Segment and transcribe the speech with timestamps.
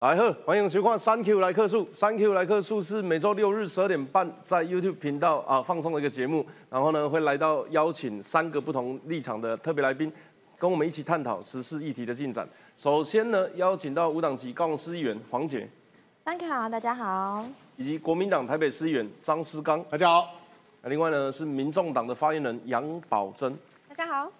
[0.00, 1.88] 来贺，欢迎收看三 Q 来客数。
[1.92, 6.46] 三 Q 来客数是每周六日十二点半在 YouTube 频道啊放送的一个节目。
[6.70, 10.12] 然后呢，会来到邀请三个不同立场的特别来宾，
[10.56, 12.48] 跟我们一起探讨时事议题的进展。
[12.76, 15.68] 首先呢，邀请到无党籍高雄市议员黄杰，
[16.20, 17.44] 三 Q 好，大家好。
[17.76, 20.30] 以及国民党台北市议员张思刚，大家好。
[20.84, 23.52] 另外呢，是民众党的发言人杨宝珍，
[23.88, 24.30] 大家好。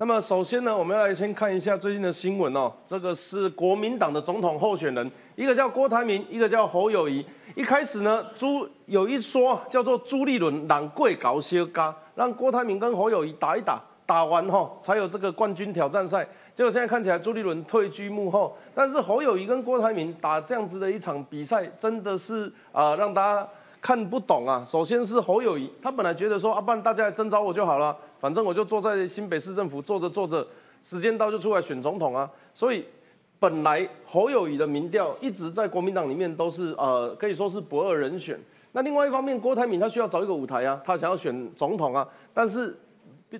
[0.00, 2.72] 那么首先呢，我们要来先看一下最近的新闻哦。
[2.86, 7.26] 这个是国民党的总统候选人，一个叫郭台铭，一个叫侯友谊。
[7.56, 16.24] 一开始呢，朱有一说叫做朱立伦揽贵搞些嘎，让郭台铭跟侯友谊打一打，打完哈才有这个冠军挑战赛。
[16.54, 23.48] 结果现在看起来朱立伦退居幕后，但是侯友谊跟郭台铭打这样子的一场比赛，真的是啊让大家
[23.80, 24.62] 看不懂啊。
[24.64, 27.96] 首先是侯友谊，他本来觉得说啊，不然大家来征召我就好了。
[28.20, 30.46] 反正我就坐在新北市政府坐着坐着，
[30.82, 32.30] 时间到就出来选总统啊。
[32.54, 32.84] 所以
[33.38, 38.38] 本来侯友谊的民调一直在国民党里面都是呃可以说是不二人选。
[38.72, 42.06] 那另外一方面，郭台铭他需要找一个舞台啊，他想要选总统啊。
[42.34, 42.76] 但是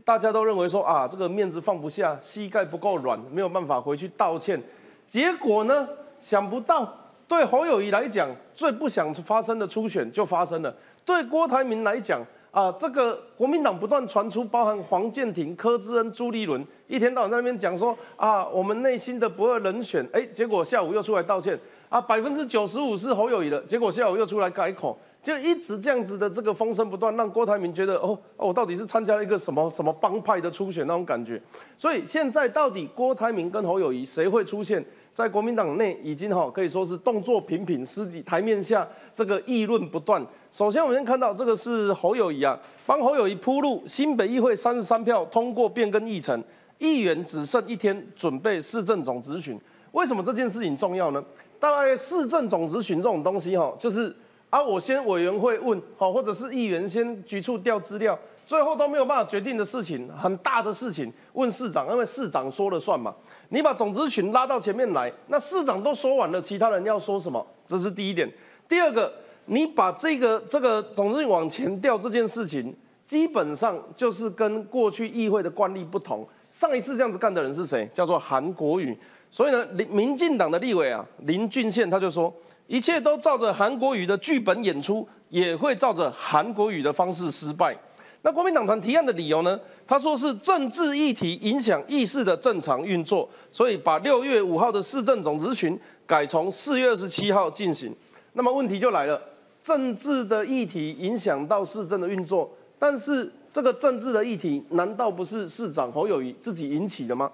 [0.05, 4.61] 大家都认为说啊，这个面子放不下，膝盖不够软，没有办法回去道歉。
[5.07, 6.93] 结果呢，想不到
[7.27, 10.75] 对侯友谊来讲，最不想发生的初选就发生了。
[11.05, 31.41] 对郭台铭来讲，啊，这个国民党不断传出，包含黄建庭、柯志恩、朱立伦，一天到晚在那边讲说啊，我们内心的不二人选，哎，结果下午又出来道歉，啊，百分之九十五是侯友谊的，结果下午又出来改口，就一直这样子的这个风声不断，让郭台铭觉得哦，我到底是参加了一个什么什么帮派的初选那种感觉，
[31.77, 34.85] 所以现在到底郭台铭跟侯友谊谁会出现？
[35.19, 40.25] 在国民党内已经哈可以说是动作频频，私底台面下这个议论不断。
[40.53, 42.57] 首先，我们先看到这个是侯友谊啊，
[42.87, 43.83] 帮侯友谊铺路。
[43.85, 46.41] 新北议会三十三票通过变更议程，
[46.79, 49.61] 议员只剩一天准备市政总咨询。
[49.91, 51.21] 为什么这件事情重要呢？
[51.59, 54.15] 大概市政总咨询这种东西哈，就是
[54.51, 58.17] 啊，我先委员会问好，或者是议员先局处调资料。
[58.49, 63.15] 最后都没有办法决定的事情，很大的事情，问市长，因为市长说了算嘛。
[63.51, 67.47] 你把总咨询拉到前面来，那市长都说完了，其他人要说什么？
[67.67, 68.27] 这是第一点。
[68.67, 69.13] 第二个，
[69.45, 76.27] 你把这个这个总咨询往前调这件事情，基本上就是跟过去议会的惯例不同。
[76.51, 77.87] 上一次这样子干的人是谁？
[77.93, 78.99] 叫做韩国瑜。
[79.31, 82.33] 所以呢，林民进党的立委啊，林俊宪他就说，
[82.67, 87.77] 一切都照着韩国瑜的剧本演出，也会照着韩国瑜的方式失败。
[88.23, 89.59] 那国民党团提案的理由呢？
[89.87, 97.95] 他说是政治议题影响议事的正常运作，所以把六月五号的市政总咨询改从四月二十七号进行。
[98.33, 99.21] 那么问题就来了，
[99.63, 107.31] 政治的议题影响到市政的运作，但是这个政治的议题难道不是市长侯友谊自己引起的吗？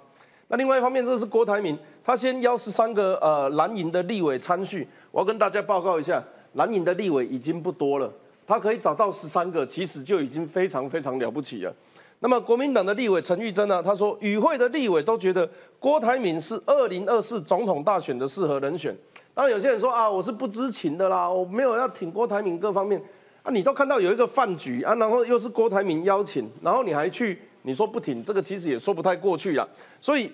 [0.48, 4.86] 那另外一方面，这是郭台铭，他先邀十三个呃蓝营的立委参叙。
[5.10, 6.22] 我要跟大家报告一下，
[6.52, 8.12] 蓝营的立委已经不多了。
[8.46, 11.74] 他可以找到十三个，其实就已经非常非常了不起了。
[12.20, 13.82] 那么国民党的立委陈玉珍呢？
[13.82, 15.46] 他说，与会的立委都觉得
[15.78, 18.96] 郭台铭是二零二四总统大选的适合人选。
[19.34, 23.02] 当然有些人说啊，我是不知情的啦，我没有要挺郭台铭各方面
[23.42, 23.50] 啊。
[23.50, 29.68] 你都看到有一个饭局啊，然后又是郭台铭邀请，然后你还去，你说不挺，这个其实也说不太过去了。
[30.00, 30.32] 所以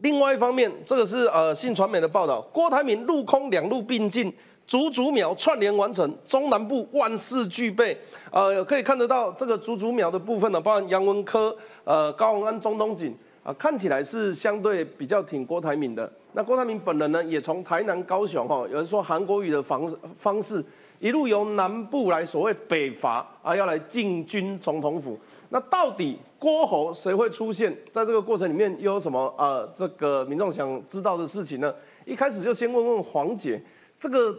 [0.00, 4.32] 另外一方面，这个是呃信传媒的报道，郭台铭陆空两路并进。
[4.66, 7.96] 竹竹苗串联完成，中南部万事俱备。
[8.32, 16.10] 呃，可以看得到这个竹竹苗的部分呢，包含杨文科、呃高鸿安、中东锦啊，看起来是相对比较挺郭台铭的。
[16.32, 20.62] 那郭台铭本人呢，也从台南、高雄哈，有人说韩国语的方方式，
[20.98, 25.16] 一路由南部来，所谓北伐啊，要来进军总统府。
[25.50, 31.72] 那到底郭侯谁会出现在这个过程里面，又有什么呃这个民众想知道的事情呢？
[32.04, 33.62] 一开始就先问问黄姐，
[33.96, 34.36] 这个。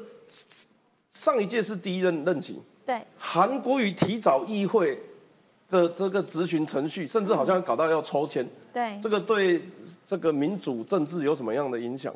[1.14, 3.02] 上一届是第一任任期，对。
[3.18, 5.02] 韩国瑜提早议会
[5.68, 9.00] 这这个咨询程序，甚至好像搞到要抽签，对。
[9.02, 9.62] 这个对
[10.06, 12.14] 这个民主政治有什么样的影响？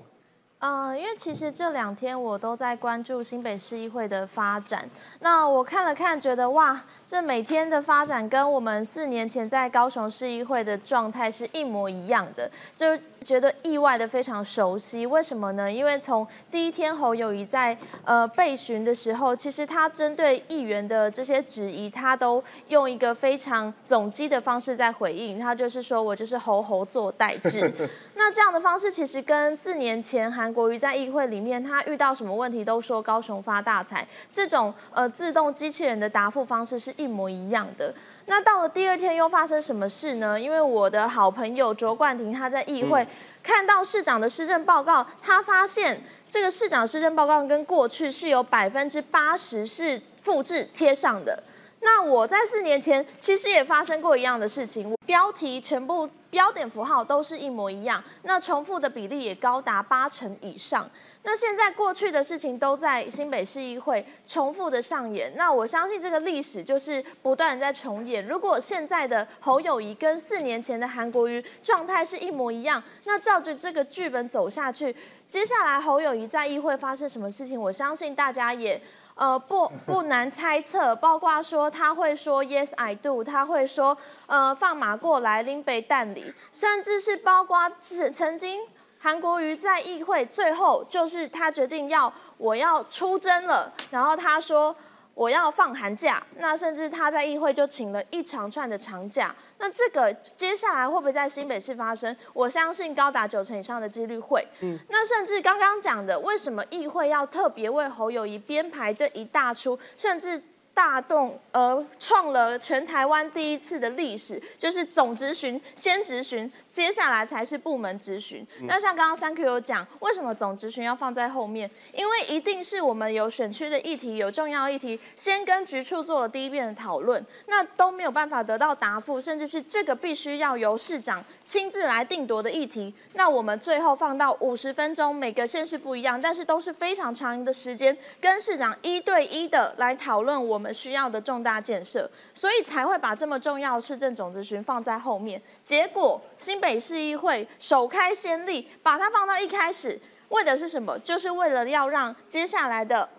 [0.63, 4.87] 嗯，因为其实这两天我都在关注新北市议会的发展。
[5.19, 12.95] 那我看了看，觉得哇，这每天的发展跟我们四年前在高雄市议会的状态是一模一样的，就
[13.25, 15.06] 觉得意外的非常熟悉。
[15.06, 15.71] 为什么呢？
[15.71, 25.39] 因为从第一天侯友谊在呃被询的时候，其实他针对议员的这些质疑，他都用一个非常总机的方式在回应。
[25.39, 27.71] 他就是说我就是侯侯做代志。
[28.15, 37.94] 那这样的方式其实跟四年前韩国瑜在议会里面他遇到什么问题都说高雄发大财这种呃自动机器人的答复方式是一模一样的。
[38.31, 40.39] 那到了第二天又发生什么事呢？
[40.39, 43.05] 因为我的好朋友卓冠廷他在议会
[43.43, 51.43] 看到市长的施政报告，他发现这个市长施政报告跟过去是有百分之八十是复制贴上的。
[51.81, 60.89] 那我在四年前其实也发生过一样的事情，标题全部标点符号都是一模一样，那重复的比例也高达八成以上。
[61.23, 68.25] 那现在过去的事情都在新北市议会重复的上演，那我相信这个历史就是不断在重演。
[68.27, 74.95] 如果现在的侯友谊跟四年前的韩国瑜状态是一模一样，那照着这个剧本走下去，
[75.29, 78.81] 接下来侯友谊在议会发生什么事情，我相信大家也。
[79.13, 83.95] 呃，不不难猜测，包括说他会说 Yes I do，他会说
[84.25, 88.62] 呃放马过来拎杯蛋里，甚至是包括曾曾经
[89.01, 94.75] 韩国瑜在议会最后就是他决定要我要出征了，然后他说。
[95.13, 102.15] 我要放寒假，那甚至他在议会就请了一长串的长假，那这个接下来会不会在新北市发生？
[102.33, 104.44] 我相信高达九成以上的几率会。
[104.62, 110.42] 嗯，那甚至刚刚讲的，为什么议会要特别为侯友谊编排这一大出，甚至？
[110.73, 118.45] 大动呃创了全台湾第一次的历史，就是总执询先执询，接下来才是部门执询。
[118.62, 121.69] 那像刚刚三 Q 有讲，为什么总执询要放在后面？
[121.94, 140.60] 因为一定是我们有选区的议题，有重要议题，先跟局处做了第一遍的讨论，那都没有办法得到答复，甚至是这个必须要由市长亲自来定夺的议题，那我们最后放到五十分钟，每个县市不一样，但是都是非常长的时间，跟市长一对一的来讨论我。
[140.61, 145.41] 我们需要的重大建设，所以才会把这么重要的市政总咨询放在后面。
[145.63, 149.99] 结果新北市议会首开先例，把它放到一开始，
[150.29, 150.99] 为的是什么？
[150.99, 153.09] 就是为了要让接下来的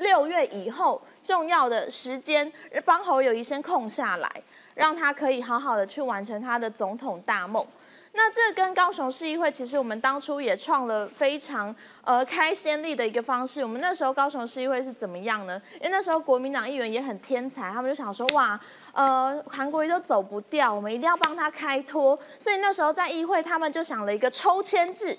[0.00, 2.52] 六月以后重要的时间，
[2.84, 4.30] 帮侯友谊先空下来，
[4.74, 7.66] 让他可以好好的去完成他的总统大梦。
[8.14, 13.62] 那这跟高雄市议会，其实我们当初也创了非常呃开先例的一个方式。
[13.62, 15.60] 我们那时候高雄市议会是怎么样呢？
[15.76, 18.60] 因为那时候国民党议员也很天才，他们就想说哇，
[18.92, 22.18] 呃韩国瑜都走不掉，我们一定要帮他开脱。
[22.38, 25.16] 所以那时候在议会，他们就想了一个抽签制，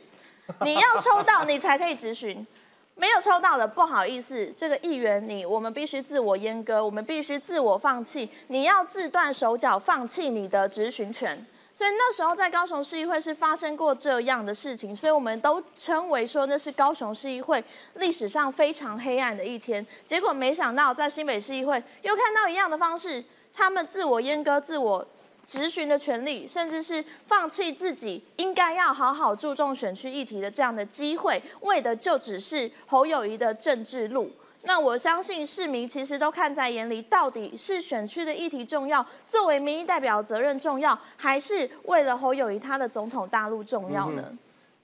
[0.61, 2.45] 你要抽到你才可以质询，
[2.93, 11.43] 没有抽到的不好意思，这个议员你我们必须自我阉割，我们必须自我放弃，你要自断手脚，放弃你的质询权。
[11.75, 17.63] 所以那时候在高雄市议会是发生过这样的事情，所以我们都称为说那是高雄市议会
[17.95, 19.85] 历史上非常黑暗的一天。
[20.05, 25.05] 结果没想到在新北市议会又看到一样的方式，他们自我阉割、自我
[25.47, 34.31] 执询的权利，甚至是放弃自己应该要好好注重选区议题的这样的机会，为的就只是侯友谊的政治路。
[34.65, 44.23] 那我相信市民其实都看在眼里，到底是选区的议题重要，作为民意代表责任重要，还是为了侯友谊他的总统大陆重要呢？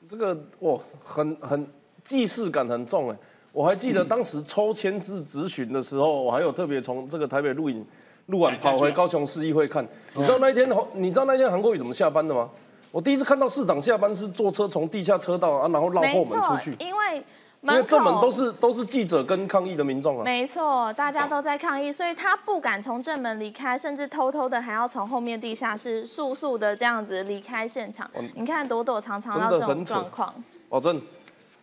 [0.10, 1.66] 这个哇，很很
[2.04, 3.18] 既视感很重哎！
[3.54, 7.86] 我还记得当时抽签制咨询的时候，我还有特别从这个台北录影
[8.26, 9.88] 录完跑回高雄市议会看。
[10.14, 12.50] 你知道那一天你知道那天韩国瑜怎么下班的吗？
[12.92, 17.24] 我第一次看到市长下班是坐车从地下车道啊，然后绕后门出去，因为。
[17.62, 28.10] 因为正门都是都是记者跟抗议的民众啊，没错，大家都在抗议，所以他不敢从正门离开，甚至偷偷的还要从后面地下室速速的这样子离开现场。
[28.36, 30.34] 你看躲躲藏藏到这种状况。
[30.70, 31.02] 保证，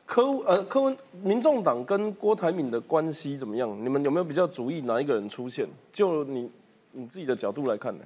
[0.05, 3.69] 柯呃柯文民众党跟郭台铭的关系怎么样？
[3.83, 5.67] 你们有没有比较主意哪一个人出现？
[5.93, 6.51] 就你
[6.93, 8.05] 你自己的角度来看呢？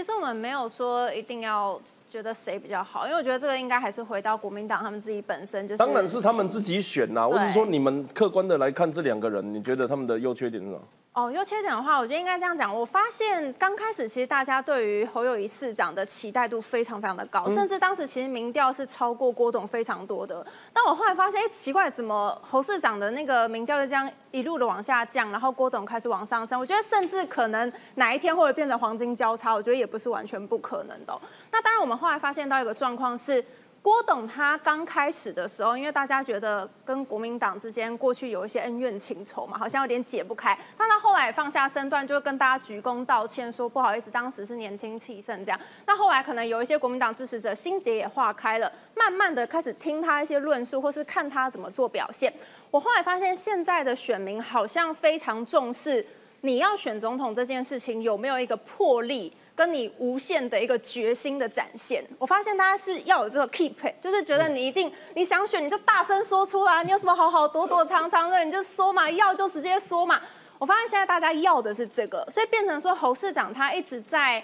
[0.00, 1.78] 其实我们没有说一定要
[2.10, 5.76] 觉得谁比较好，因为我觉得这个应该还是回到国民党他们自己本身就是。
[5.76, 10.80] 当然是他们自己选呐，我是说你们客观的来看这两个人，你觉得他们的优缺点是什么？
[11.12, 12.72] 哦，优缺点的话，我觉得应该这样讲。
[12.72, 20.46] 我发现刚开始其实大家对于侯友谊市长的期待度非常非常的高，甚至当时其实民调是超过郭董非常多的。
[20.72, 26.60] 但我后来发现，哎，奇怪，怎么侯市长的那个民调就这样一路的往下降，然后郭董开始往上升？
[26.60, 31.20] 我觉得甚至可能哪一天会变成黄金交叉，我觉得也不是完全不可能的。
[31.50, 33.44] 那当然，我们后来发现到一个状况是。
[33.82, 40.56] 郭董他刚开始的时候，因为大家觉得跟国民党之间过去有一些恩怨情仇嘛，好像有点解不开。
[40.76, 45.58] 但他后来放下身段，就跟大家鞠躬道歉，说不好意思，当时是年轻气盛这样。
[45.86, 52.30] 那后来可能有一些国民党支持者心结也化开了，慢慢的开始听他一些论述，或是看他怎么做表现。
[52.70, 56.04] 我后来发现，现在的选民好像非常重视
[56.42, 59.32] 你要选总统这件事情有没有一个魄力。
[59.60, 62.02] 跟你无限的一个决心的展现。
[62.18, 70.18] 我发现大家是要有这个 keep，就是觉得你一定你想选你就大声说出来，你有什么好好躲躲藏藏的你就说嘛，要就直接说嘛。
[70.58, 74.42] 我发现现在大家要的是这个，所以变成说侯市长他一直在。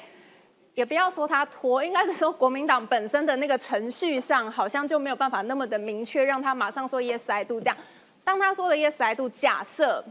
[0.74, 7.76] 也不要说他拖，应该是说国民党本身的那个程序上，好像就没有办法那么的明确，让他马上说 yes I do 这样。
[8.22, 10.04] 当他说的 yes I do，假设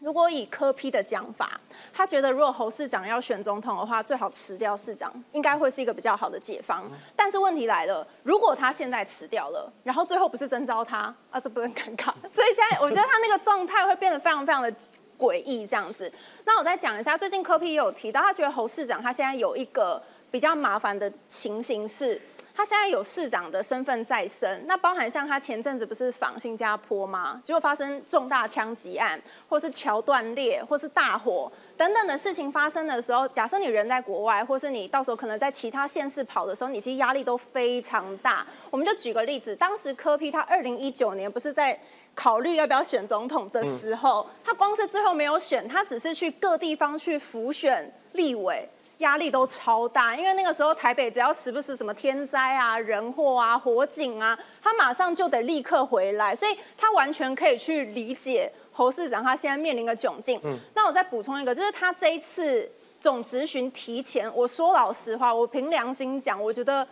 [0.00, 1.60] 如果以科批的讲法，
[1.92, 6.90] 他觉得如果侯市长要选总统的话，最好辞掉市长，应该会是一个比较好的解方。
[7.16, 12.12] 但是问题来了，如果他现在辞掉了，然后最后不是征召他，啊，这不很尴尬？
[12.30, 14.72] 所以现在我觉得他那个状态会变得非常非常的。
[15.18, 16.12] 诡异这样子，
[16.44, 20.00] 那我再讲一下，最近柯也有提到，他觉得侯市长他现在有一个
[20.30, 22.22] 比较麻烦的情形是，
[22.58, 27.40] 他现在有市长的身份在身，那包含像他前阵子不是访新加坡吗？
[27.44, 29.16] 结果发生重大枪击案，
[29.48, 31.48] 或是桥断裂，或是大火。
[31.76, 38.44] 等等的事情发生的时候，假设你人在国外，或是你到时候可能在其他县市跑的时候，你其实压力都非常大。
[38.70, 41.78] 我们就举个例子，当时柯批他二零一九年不是在
[42.12, 50.16] 考虑要不要选总统的时候，他光是最后没有选，他只是去各地方去辅选立委，压力都超大。
[50.16, 58.52] 因为那个时候台北只要时不时什么天灾啊、人祸啊、火警啊，他马上就得立刻回来，所以他完全可以去理解。
[58.70, 66.86] 侯市长他现在面临的窘境，嗯那我再补充一个，就是他这一次总执询提前，我说老实话，我凭良心讲，我觉得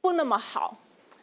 [0.00, 0.76] 不那么好。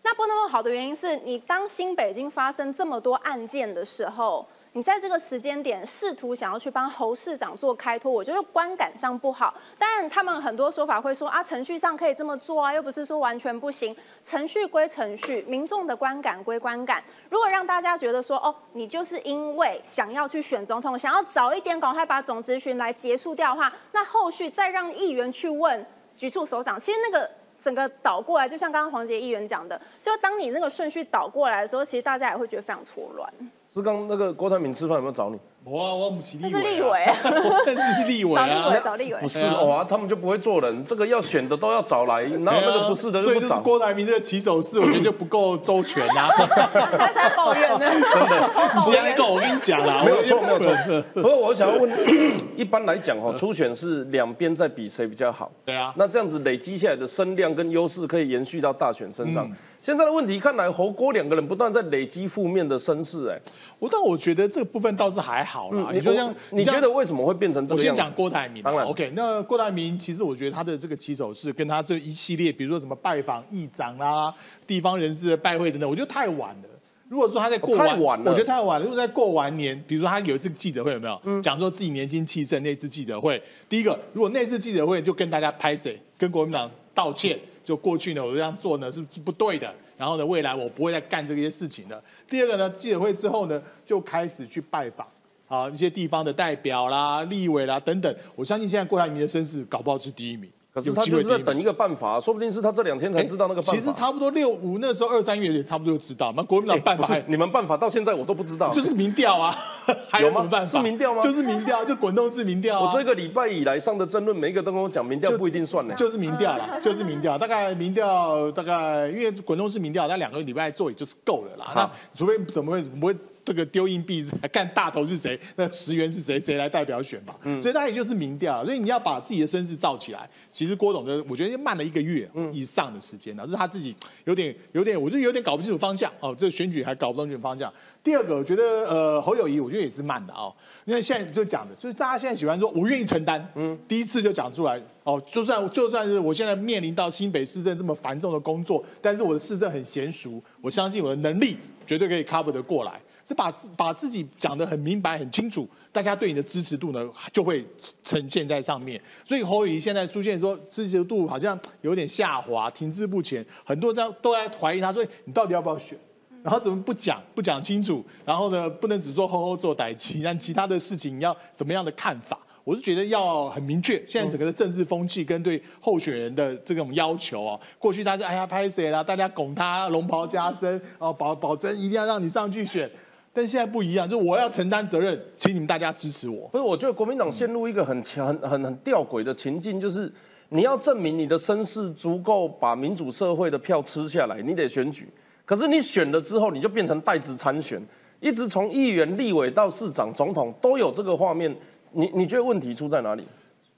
[0.03, 4.46] 那不那么好的原因是你当新北京发生这么多案件的时候。
[4.74, 9.53] 你在这个时间点试图想要去帮侯市长做开脱，我觉得观感上不好。
[9.77, 13.93] 当然，他们很多说法会说啊，程序上可以这么做啊，又不是说完全不行。
[14.24, 17.03] 程序归程序，民众的观感归观感。
[17.29, 27.29] 如果让大家觉得说，哦，你就是因为想要去选总统，想要早一点赶快把总咨询来结束掉的话，那后续再让议员去问局处首长，其实那个
[27.61, 33.31] 整个倒过来，就像刚刚黄杰议员讲的，就当你那个顺序倒过来的时候，其实大家也会觉得非常错乱。
[33.71, 35.39] 是刚那个郭台铭吃饭有没有找你？
[35.63, 37.15] 我啊，我不是立委，啊。
[37.63, 43.59] 是立委啊，找立委，不是哇，他们就不会做人，这个要选的都要找来，然后那个不是的就不找？
[43.59, 46.29] 郭台铭这个起手式，我觉得就不够周全啊。
[46.35, 50.59] 他在抱怨呢，真的，你现在够，我跟你讲啦，没有错，没有。
[50.59, 50.75] 错。
[51.13, 51.91] 不过我想要问，
[52.57, 55.51] 一般来讲哈，初选是两边在比谁比较好？
[55.63, 59.47] 对啊，那这样子累积下来的声量跟优势可以延续到大选身上。
[59.79, 63.39] 现在的问题看来，侯郭两个人不断在累积负面的声势，哎，
[63.79, 65.89] 我但我觉得这个部分倒是还好啦。
[65.91, 67.77] 你说像你觉得为什么会变成这样？
[67.77, 69.12] 我先讲郭台铭，当然 OK。
[69.13, 74.34] 那郭台铭其实我觉得他的这个起手是跟他这一系列，比如说什么拜访议长啦、
[74.65, 76.70] 地方人士的拜会等等，我觉得太晚了。
[77.10, 78.86] 如果说他在过完，我觉得太晚了。
[78.86, 83.41] 如果在过完年，比如说他有一次记者会，有没有讲说自己年轻气盛那次记者会？
[83.67, 87.38] 第一个，如果那次记者会就跟大家拍谁，跟国民党道歉。
[87.63, 89.72] 就过去呢，我这样做呢是是不对的。
[89.96, 92.03] 然后呢，未来我不会再干这些事情了。
[92.27, 95.05] 第二个呢，记者会之后呢，就开始去拜访
[95.51, 98.15] 啊一些地方的代表啦、立委啦等等。
[98.36, 100.50] 我相信现在郭台铭的身世搞不好是第一名。
[100.74, 103.74] 可是他就是在等一个办法，说不定是他这两天才知道那个办法。
[103.74, 106.34] 其实差不多六五那时候二三月也差不多就知道。
[106.38, 109.53] 那国民党办法，你们办法到现在我都不知道，就是民调啊，
[110.08, 110.65] 还有什么办法？
[110.65, 111.20] 是民调吗？
[111.20, 112.84] 就是民调，就滚动式民调。
[112.84, 117.38] 我这个礼拜以来上的争论，每一个都跟我讲民调不一定算呢，就是民调啦，就是民调。
[117.38, 121.74] 大概民调大概因为滚动式民调，那两个礼拜做也就是够了啦。
[121.75, 123.13] 那除非怎么会不会？
[123.43, 127.36] 这个丢硬币看大头是谁，那十元是谁，谁来代表选吧？
[127.60, 130.29] 所以那也就是民调，所以你要把自己的身世造起来。
[130.51, 133.95] 其实郭董的，我觉得慢了一个月以上的时间了，是他自己
[134.25, 136.36] 有点有点，我就有点搞不清楚方向哦。
[136.38, 137.71] 这个选举还搞不清楚方向。
[138.03, 140.53] 第二个，我觉得呃侯友谊，我觉得也是慢的哦，
[140.86, 153.00] 因为现在就讲的，就是大家现在喜欢说，我愿意承担，嗯，第一次就讲出来哦，就算就算是我现在面临到新北市政这么繁重的工作，但是我的市政很娴熟，我相信我的能力绝对可以 cover 得过来。
[153.31, 157.65] 就把把自己讲得很明白、很清楚，大家对你的支持度呢就会
[158.03, 159.01] 呈现在上面。
[159.23, 165.97] 所以侯友现在出现说支持度好像有点下滑、停滞不前，很多人都在怀疑他，说你到底要不要选？
[166.43, 168.03] 然后怎么不讲、不讲清楚？
[168.25, 172.38] 然后呢，不能只做吼吼做歹旗，那其他的事情你要怎么样的看法？
[172.65, 182.91] 我是觉得要很明确，现在整个的政治风气跟对候选人的这种要求啊，过去大家哎呀拍谁啦，大家拱他龙袍加身哦，保保证一定要让你上去选。
[183.33, 186.47] 但现在不一样，就是我要承担责任，请你们大家支持我。
[186.50, 190.11] 不是，我觉得国民党陷入一个很强、很很吊诡的情境，就是
[190.50, 195.07] 你要证明你的身世足够把民主社会的票吃下来，你得选举。
[195.45, 197.81] 可是你选了之后，你就变成代职参选，
[198.19, 201.55] 一直从议员、立委到市长、总统都有这个画面。
[201.93, 203.23] 你你觉得问题出在哪里？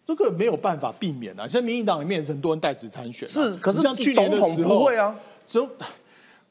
[0.05, 1.47] 这个没有办法避免啊。
[1.47, 5.15] 现在民进党里面很多人代职参选啊，是，可是像去年的总统时候不会啊。
[5.45, 5.67] 就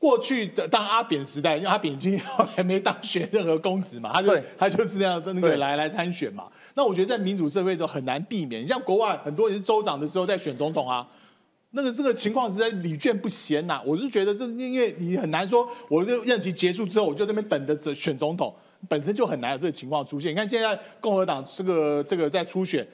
[0.02, 6.48] 过去的当阿扁时代，因为阿扁已经后来没当选任何公职嘛，他就对他就是那样的那个来来参选嘛。
[6.74, 11.06] 那我觉得在民主社会都很难避免，像国外很多人是州长的时候在选总统啊。
[11.70, 18.52] 那个这个情况实在屡见不鲜呐、我是觉得这因为你很难说，我这任期结束之后，我就在那边等着着选总统，
[18.88, 20.32] 本身就很难有这个情况出现。
[20.32, 22.84] 你看现在共和党这个这个在初选，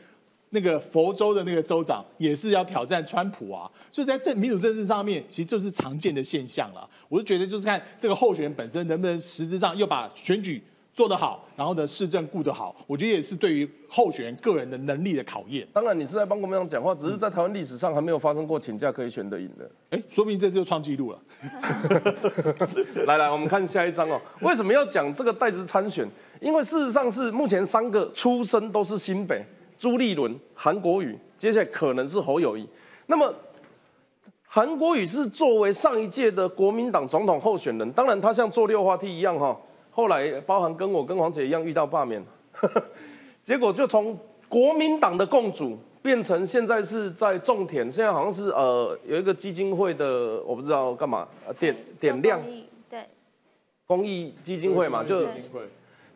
[0.50, 6.88] 那个佛州的那个州长也是要挑战川普啊，所以在政民主政治上面，其实就是常见的现象了。
[7.08, 10.62] 我就觉得就是看这个候选人本身能不能实质上又把选举
[10.94, 15.66] 做得好，然后呢市政顾得好，我觉得也是对于候选人个人的能力的考验。
[15.72, 19.70] 当然，你是在帮国民党讲话，只是在台湾历史上还没有发生过请假可以选得赢的。
[19.90, 21.20] 哎，说不定这次就创纪录了。
[23.06, 24.20] 来来，我们看下一章哦。
[24.40, 26.08] 为什么要讲这个代职参选？
[26.40, 29.44] 因为事实上是目前三个出身都是新北，
[29.78, 32.68] 朱立伦、韩国瑜，接下来可能是侯友谊。
[33.06, 33.32] 那么
[34.42, 39.56] 韩国瑜是作为上一届的国民党总统候选人，当然他像坐六花梯一样哈，
[39.90, 42.22] 后来包含跟我跟黄姐一样遇到罢免，
[43.44, 52.40] 结果就从国民党的共主变成现在是在种田，现在好像是呃有一个基金会的，我不知道干嘛，呃点点亮。
[52.88, 53.04] 对，
[53.86, 55.26] 公益基金会嘛，就会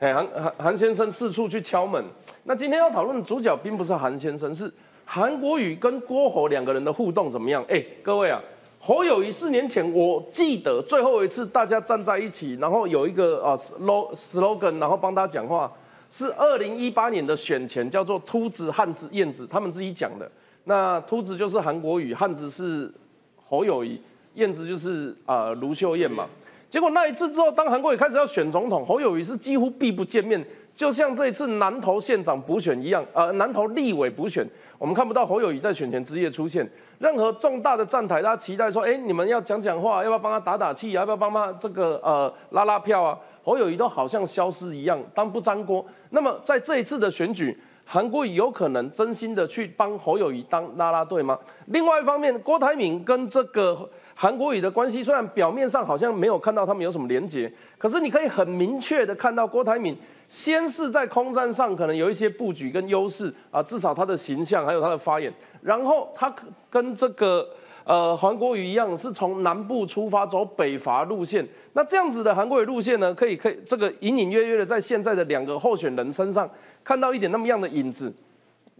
[0.02, 2.04] 哎韩韩韩先生四处去敲门。
[2.42, 4.68] 那今天要讨论的主角并不是韩先生，是
[5.04, 7.64] 韩国瑜跟郭侯两个人的互动怎么样？
[7.68, 8.42] 哎，各位啊，
[8.80, 15.72] 侯友谊四年前我记得最后一次大家站在一起，然后有一个啊 slow slogan，然后帮他讲话，
[16.10, 20.28] 是二零一八年的选前，叫做秃子、汉子、燕子，他们自己讲的。
[20.64, 22.92] 那秃子就是韩国瑜，汉子是
[23.40, 24.00] 侯友谊，
[24.34, 26.26] 燕子就是啊、卢秀燕嘛。
[26.72, 30.42] 结果那一次之后，当韩国瑜开始要选总统，侯友谊是几乎避不见面，
[30.74, 34.42] 就像这一次南投县长补选一样，呃，南投立委补选，
[34.78, 36.66] 我们看不到侯友谊在选前之夜出现。
[36.98, 43.18] 任何重大的站台，大家期待说，哎，你们要讲讲话，要不要帮他打打气，要不要帮他这个呃拉拉票啊？
[43.44, 45.85] 侯友谊都好像消失一样，当不沾锅。
[46.08, 47.54] 那么在这一次的选举，
[47.85, 51.38] 韩国瑜有可能真心的去帮侯友谊当拉拉队吗？
[51.66, 53.76] 另外一方面，郭台铭跟这个
[54.14, 59.96] 韩国瑜的关系，虽然表面上好像没有看到他们有什么连结，可是你可以很明确的看到郭台铭
[60.29, 66.35] 先是在空战上可能有一些布局跟优势啊，至少他的形象还有他的发言，然后他
[66.70, 67.48] 跟这个。
[67.85, 76.48] 呃，韩国瑜一样是从南部出发走北伐路线，那这样子的韩国瑜路线呢，可以可以这个隐隐约约的在现在的两个候选人身上
[76.85, 78.14] 看到一点那么样的影子。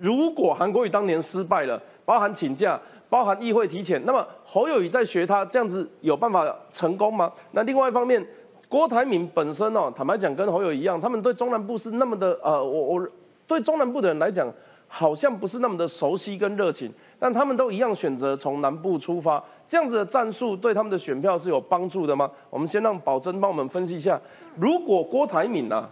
[0.03, 7.33] 如果韩国瑜当年失败了，包含请假，包含议会提前，那么侯友谊在学他这样子有办法成功吗？
[7.53, 8.27] 那另外一方面，
[8.69, 13.09] 郭台铭本身哦，坦白讲跟侯友宜一样，他们对中南部是那么的呃，我我
[13.47, 14.53] 对中南部的人来讲，
[14.88, 22.29] 好像不是那么的熟悉跟热情，但他们都一样选择从南部出发，这样子的战术对他们的选票是有帮助的吗？
[22.51, 24.21] 我们先让宝珍帮我们分析一下，
[24.57, 25.88] 如果郭台铭啊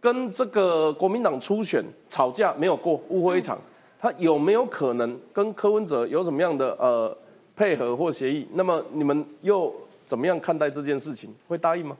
[0.00, 3.58] 跟这个国民党初选吵架没有过，误会一场，
[4.00, 7.16] 他有没有可能跟柯文哲有什么样的呃
[7.54, 8.48] 配合或协议？
[8.54, 11.34] 那么你们又怎么样看待这件事情？
[11.46, 11.96] 会答应吗？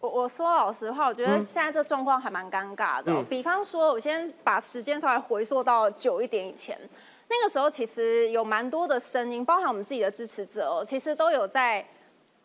[0.00, 6.78] 我我说老实话，我觉得现在这状况还蛮尴尬的哦、嗯比方说，我先把时间稍微回溯到久一点以前，
[7.28, 11.82] 那个时候其实有蛮多的声音，包含我们自己的支持者哦，其实都有在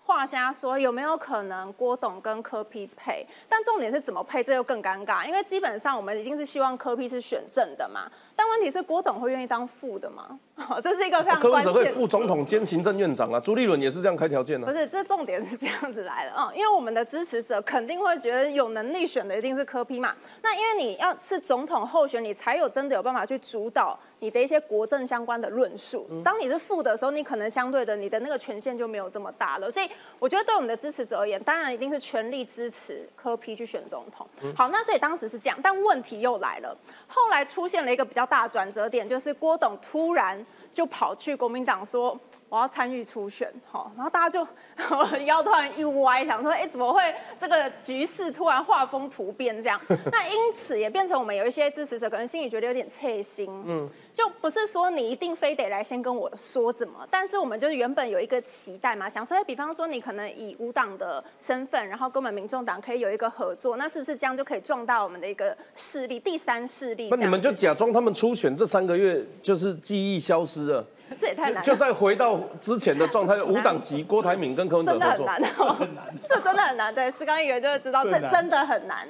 [0.10, 10.39] 话瞎说有没有可能郭董跟柯 P 配，但重点是怎么配，这又更尴尬，因为基本上我们一定是希望柯 P 是选正的嘛，但问题是郭董会愿意当副的吗？
[10.82, 11.73] 这是一个非常关键。
[11.73, 20.15] 哲可以副总统兼行政院长啊，朱立伦也是这样开条件的、不是，这重点是这样子来的啊、嗯，因为我们的支持者肯定会觉得有能力选的一定是柯批嘛。
[20.41, 26.08] 那因为你要是总统候选，你才有真的有办法去主导你的一些国政相关的论述。
[26.23, 29.69] 当你是副的时候，你可能相对的你的那个权限就没有这么大了。
[29.69, 34.25] 所以我觉得对我们的支持者而言，当然一定是全力支持柯批去选总统。
[34.56, 42.19] 好，那所以当时是这样，但问题又来了，后来出现了一个比较大转折点，就是郭董突然就跑去国民党说。
[42.51, 44.39] 我要参与初选，好，然后大家就
[45.25, 46.99] 腰突然一歪，想说，哎，怎么会
[47.38, 49.79] 这个局势突然画风突变这样？
[50.12, 67.10] 那因此也变成我们有一些支持者可能心里觉得有点刺心，嗯，就不是说你一定非得来先跟我说怎么，但是我们就是原本有一个期待嘛，想说，哎，比方说你可能以无党的身份，然后跟我们民众党可以有一个合作，那是不是这样就可以壮大我们的一个势力，第三势力？
[67.12, 70.86] 那你们就假装他们初选这三个月就是记忆消失了。
[71.19, 75.88] 这也太难了，就再回到之前的状态，五党籍郭台铭跟柯文哲真的很合作，难哦，
[76.30, 76.93] 这真的很难。
[76.93, 79.08] 对，思刚议员就会知道，这真的很难。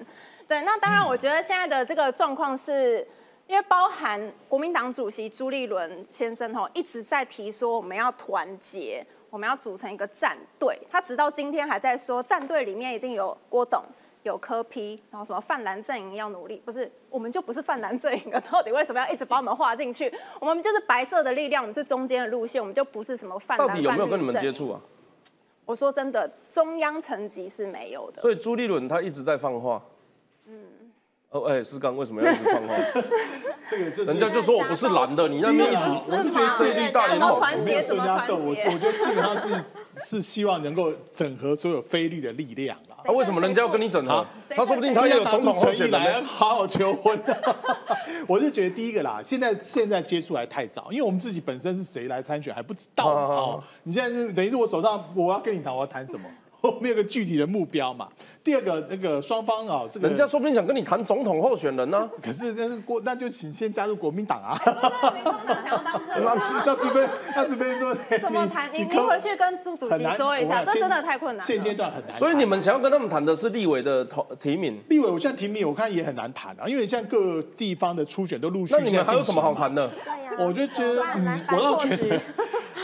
[0.47, 3.05] 对，那当然，我觉得现在的这个状况是，
[3.47, 10.79] 因为包含国民党主席朱立伦先生吼一直在提说我们要团结，我们要组成一个战队。
[10.89, 13.83] 他直到今天还在说战队里面一定有郭董、
[14.29, 20.13] 有科批，然后什么泛蓝阵营要努力，不是我们就不是泛蓝阵营了，到底为什么要一直把我们划进去？
[20.39, 23.67] 我们就是白色的力量，我们是中间的路线，我们就不是什么泛蓝。
[23.67, 24.79] 到底有没有跟你们接触啊？
[25.65, 28.21] 我说真的，中央层级是没有的。
[28.21, 29.81] 所以朱立伦他一直在放话。
[31.31, 32.73] 哦，哎，思刚为什么要一直放话？
[33.69, 39.63] 这个就是人家就说我不是蓝的，你那边一直，我是觉得势力大联盟，没有孙家斗，我我觉得基本上是
[40.05, 42.97] 是希望能够整合所有非律的力量啦。
[43.05, 44.25] 啊，为什么人家要跟你整合？
[44.49, 47.19] 他说不定他也有总统候选人，好好求婚。
[48.27, 53.63] 我是觉得第一个啦，现在现在接触来太早，因为我们自己本身是谁来参选还不知道哦。
[53.83, 56.29] 你现在是等于是我手上我要跟你谈，我要谈什么？
[56.61, 58.09] 我没有个具体的目标嘛。
[58.43, 62.09] 第二个那个双方啊，这个人家说不定想跟你谈总统候选人呢。
[62.23, 64.59] 可是那是国，那就请先加入国民党啊。
[66.21, 68.69] 那那除非那除非说 怎么谈？
[68.73, 71.45] 你你回去跟朱主席说一下，这真的太困难。
[71.45, 72.17] 现阶段很难。
[72.17, 74.81] 所以你们想要跟他们谈的是立委的投提名。
[74.87, 78.73] 立委我现在提名，我看也很难谈啊，因为现在各地方的初选都陆续。
[78.73, 79.89] 那你们还有什么好谈的？
[80.39, 82.19] 我就觉得，嗯，我倒觉得。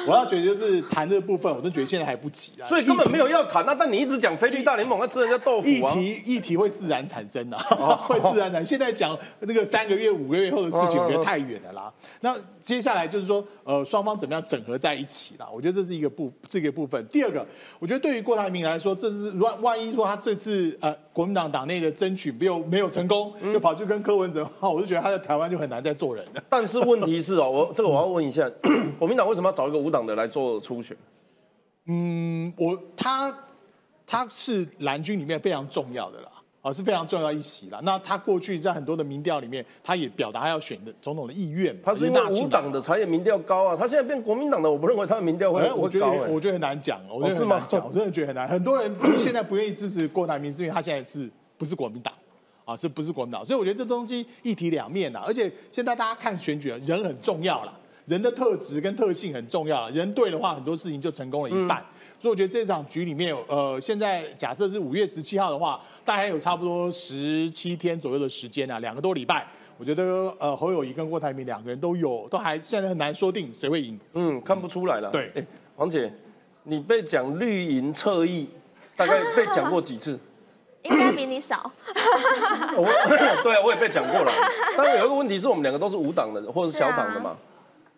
[0.08, 3.76] 我要觉得就是谈这部分，我都觉得现在还不急啊，所以根本没有要谈啊。
[3.80, 7.58] 但你一直讲菲律大联盟在吃人家豆腐啊，议题议题会自然产生的，
[8.08, 8.66] 会自然产生。
[8.66, 11.94] 现在讲那个三个月、五个月后的事情，我觉得太远了啦。
[12.22, 15.48] 那接下来就是说，呃，双方怎么样整合在一起啦？
[15.54, 17.06] 我觉得这是一个部这个部分。
[17.08, 17.46] 第二个，
[17.80, 26.44] 我觉得对于郭台铭来说，这是万万一说他这次呃国民党党内的争取没有没有成功，又跑去跟柯文哲，我就觉得他在台湾就很难再做人了。
[26.50, 28.50] 但是问题是哦，我这个我要问一下，
[28.98, 30.98] 国民党为什么要找一个无党的来做初选？
[31.88, 33.32] 嗯，我他
[34.08, 36.30] 他是蓝军里面非常重要的啦，
[36.62, 37.80] 啊是非常重要一席啦。
[37.84, 41.76] 那他过去在很多的民调里面，他也表达他要选的总统的意愿。
[41.84, 48.48] 他是因为无党的才有民调高啊，他现在变国民党的，我不认为他的民调会我觉得我觉得很难讲，我觉得很难讲，我真的觉得很难。
[48.48, 52.14] 很多人现在不愿意支持郭台铭，是因为他现在是不是国民党
[52.64, 52.76] 啊？
[52.76, 53.44] 是不是国民党？
[53.44, 55.24] 所以我觉得这东西一体两面呐。
[55.26, 57.74] 而且现在大家看选举，人很重要啦。
[58.06, 61.84] 人的特质跟特性很重要，人对的话，很多事情就成功了一半。
[62.26, 69.46] 所以我觉得这场局里面，呃，现在假设是五月十七号的话，大概有差不多十七天左右的时间啊，两个多礼拜。
[69.78, 74.00] 我觉得呃，侯友谊跟郭台铭两个人都有，都还现在很难说定谁会赢。
[74.14, 75.12] 嗯，看不出来了。
[75.12, 76.12] 对，哎，黄姐，
[76.64, 78.50] 你被讲绿营侧翼，
[78.96, 80.20] 大概被讲过几次？
[80.82, 81.72] 应该比你少。
[82.76, 82.86] 我，
[83.44, 84.32] 对啊，我也被讲过了。
[84.76, 87.38] 但是有一个问题是我们两个都是无党的或者小党的嘛。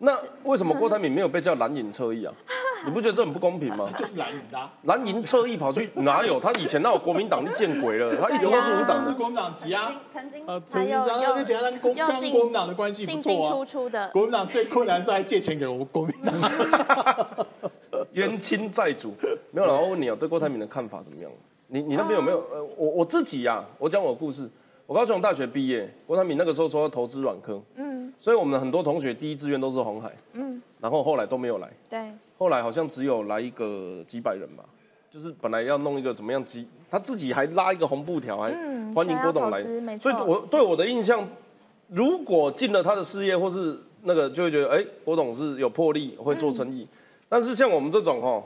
[0.00, 2.32] 那为什么郭台铭没有被叫蓝营侧翼啊？
[2.86, 3.90] 你不觉得这很不公平吗？
[3.98, 6.38] 就是蓝营的，蓝营侧翼跑去哪有？
[6.38, 8.14] 他以前那有国民党，你见鬼了！
[8.22, 9.12] 他一直都是无党的。
[9.14, 13.22] 国民党籍啊，曾经呃，曾经有跟其他跟国民党的关系不错啊。
[13.22, 14.08] 进进出出的。
[14.10, 17.46] 国民党最困难是还借钱给我们国民党。
[18.12, 19.12] 冤亲债主，
[19.50, 19.74] 没有了。
[19.76, 21.30] 我问你啊，对郭台铭的看法怎么样？
[21.66, 22.38] 你你那边有没有？
[22.52, 24.48] 呃，我我自己呀，我讲我的故事。
[24.86, 27.87] 我高雄大学毕业，郭台铭那个时候说要投资软科，嗯，
[28.20, 34.64] 所以我们很多同学第一志愿都是红海，嗯，然后后来都没有来，对，后来好像只有来一个几百人吧，
[35.08, 38.50] 就是本来要弄一个怎么样机，他自己还拉一个红布条，还
[38.92, 39.62] 欢迎郭董来，
[39.96, 41.26] 所以我对我的印象，
[41.86, 46.86] 如果进了他的事业或是那个，就会觉得哎，郭董是有魄力，会做生意，
[47.28, 48.42] 但是像我们这种哈，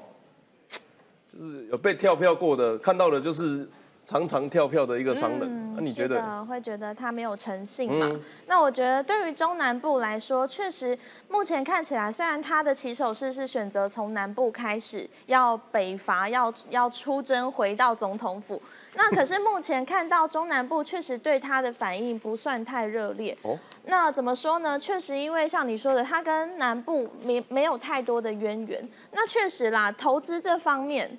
[1.33, 3.67] 就是有被跳票过的，看到的就是。
[4.05, 8.11] 常常跳票的一个商人，那你觉得会觉得他没有诚信嘛？
[8.47, 18.61] 那我觉得对于中南部来说，确实目前看起来，虽然他的起手式是选择从南部开始要北伐，要要出征回到总统府，
[18.95, 23.37] 那可是目前看到中南部确实对他的反应不算太热烈。
[23.43, 24.79] 哦，那怎么说呢？
[24.79, 28.87] 确实因为像你说的，他跟南部没没有太多的渊源。
[29.13, 31.19] 那确实啦，投资这方面。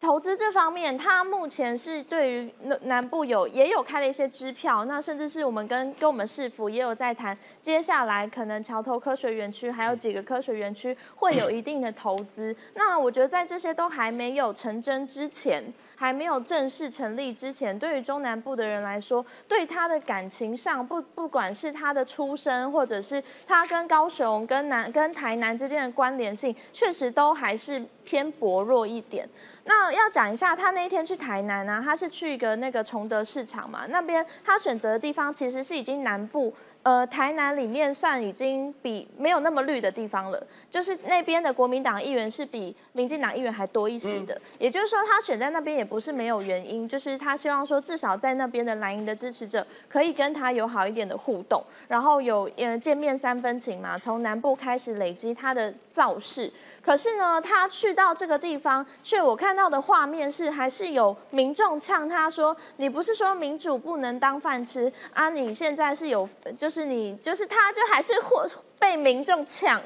[0.00, 12.56] 投资这方面，他目前是对于南南部有也有开了一些支票，那甚至是我们跟跟我们市府也有在谈，接下来可能桥头科学园区还有几个科学园区会有一定的投资。
[12.74, 15.62] 那我觉得在这些都还没有成真之前，
[15.94, 29.28] 还没有正式成立之前，对于中南部的人来说，对他的感情上不不管是他的出身，或者是他跟高雄、跟南、跟台南之间的关联性，确实都还是偏薄弱一点。
[29.66, 56.50] 那要讲一下，他那一天去台南呢，他是去一个那个崇德市场嘛，那边他选择的地方其实是已经南部呃，台南里面算已经比没有那么绿的地方了，就是那边的国民党议员是比民进党议员还多一些的，也就是说他选在那边也不是没有原因，就是他希望说至少在那边的蓝营的支持者可以跟他有好一点的互动，然后有呃见面三分情嘛，从南部开始累积他的造势。
[56.82, 65.28] 可是呢，他去到这个地方，却我看到的画面是还是有民众呛他说：“你不是说民主不能当饭吃啊？
[65.28, 68.46] 你现在是有就。”就是你，就是他，就还是或
[68.78, 69.82] 被民众抢。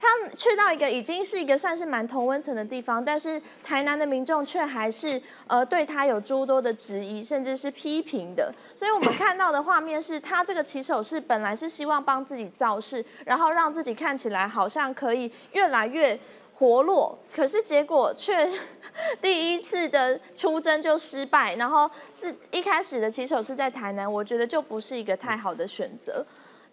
[0.00, 8.52] 他去到一个已经是一个算是蛮同温层的地方，但是台南的民众却还是呃对他有诸多的质疑，甚至是批评的。
[8.74, 16.18] 所以我们看到的画面是他这个骑手是本来是希望帮自己造势，然后让自己看起来好像可以越来越
[16.54, 18.48] 活络，可是结果却
[19.20, 26.24] 第一次的出征就失败，然后自一开始的骑手是在台南，我觉得就不是一个太好的选择。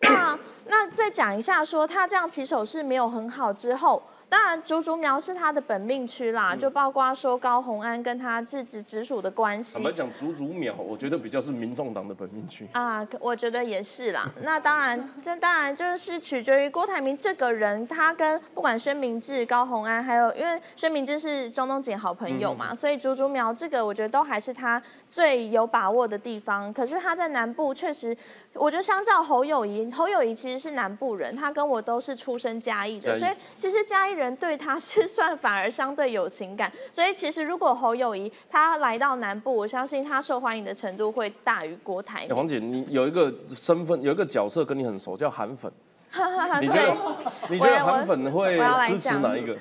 [0.02, 4.02] 那那再讲一下，说他这样骑手是没有很好之后。
[4.32, 9.74] 当然，竹竹苗是他的本命区啦，就包括说高鸿安跟他是直直属的关系。
[9.74, 14.32] 坦白讲，竹竹苗，我觉得比较是民众党的本命区啊，我觉得也是啦。
[14.42, 26.72] 那当然，这当然就是取决于郭台铭这个人，他跟不管宣明志、高鸿安，还有因为宣明志是中东锦好朋友嘛，所以竹竹苗这个我觉得都还是他最有把握的地方。
[26.72, 28.16] 可是他在南部确实，
[28.54, 34.21] 我觉得相较侯友谊，侯友谊其实是南部人，他跟我都是出生嘉义的，所以其实嘉义。
[34.21, 42.36] 人对他 是算反而相对有情感，所以其实如果侯友谊他来到南部，我相信他受欢迎的程度会大于郭台铭。
[42.36, 45.72] 黄姐，你有一个身份，有一个角色跟你很熟，叫韩粉。
[46.60, 46.98] 你觉得
[47.50, 49.58] 你觉得韩粉会支持哪一个？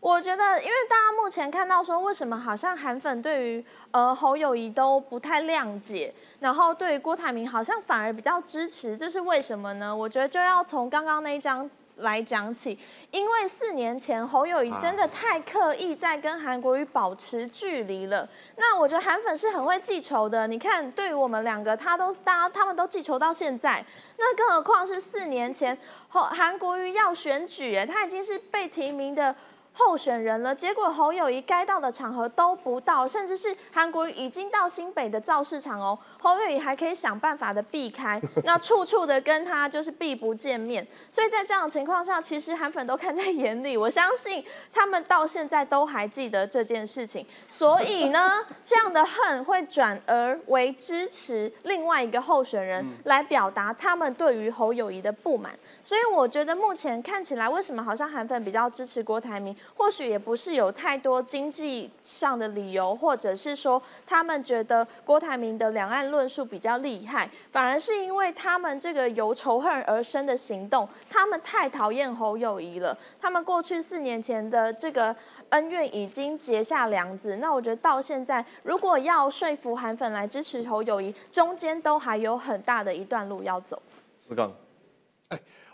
[0.00, 9.94] 我觉得，因为大家目前看到说，为什么好像韩粉对于呃侯友谊都不太谅解，然后对于郭台铭好像反而比较支持，这是为什么呢？
[9.94, 11.70] 我觉得就要从刚刚那一张。
[11.96, 12.78] 来讲起，
[13.10, 18.28] 因为四年前侯友谊真的太刻意在跟韩国瑜保持距离了。
[18.56, 20.46] 那我觉得韩粉是很会记仇的。
[20.46, 23.84] 你看，对于我们两个，他都大家他们都记仇到现在。
[24.16, 25.76] 那更何况是四年前
[26.08, 29.34] 侯韩国瑜要选举，哎，他已经是被提名的。
[29.74, 59.56] 候选人了，结果侯友谊该到的场合都不到，甚至是韩国瑜已经到新北的造市场哦， 侯友谊还可以想办法的避开， 那处处的跟他就是避不见面，所以在这样的情况下，其实韩粉都看在眼里，我相信他们到现在都还记得这件事情，所以呢， 这样的恨会转而为支持另外一个候选人来表达他们对于侯友谊的不满，所以我觉得目前看起来，为什么好像韩粉比较支持郭台铭？
[59.74, 72.96] 或许也不是有太多经济上的理由，或者是说他们觉得郭台铭的两岸论述比较厉害，反而是因为他们这个由仇恨而生的行动，他们太讨厌侯友谊了。
[73.20, 75.14] 他们过去四年前的这个
[75.50, 83.80] 恩怨已经结下梁子，那我觉得到现在，如果要说服韩粉来支持侯友谊，中间都还有很大的一段路要走。
[84.16, 84.52] 四杠。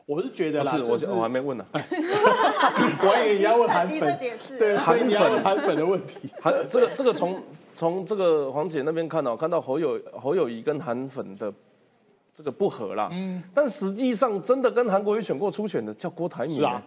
[0.08, 4.18] 我是觉得啦，是我我还没问呢， 我也要问韩粉，
[4.58, 6.30] 对韩粉韩粉的问题。
[6.40, 7.38] 韩这个这个从
[7.74, 11.52] 从这个黄姐那边看到，看到侯友侯友谊跟韩粉的
[12.32, 13.10] 这个不合啦。
[13.12, 16.82] 嗯，但实际上真的跟韩国瑜选过初选的叫郭台铭是啊，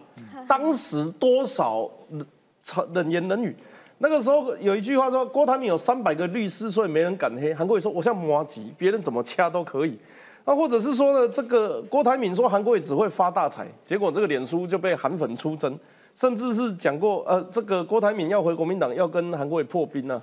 [0.48, 1.88] 当时多少
[2.92, 3.54] 冷言冷语。
[3.98, 7.54] 那个时候有一句话说，郭台铭有三百个律师，所以没人敢黑。
[7.54, 9.96] 韩国瑜说，我像摩吉，别人怎么掐都可以。
[10.44, 15.78] 那或者是说呢，这个郭台铭说韩国也只会发大财，结果这个脸书就被韩粉出征，
[16.14, 20.20] 甚至是讲过呃，这个郭台铭要回国民党，要跟韩国瑜破冰呢，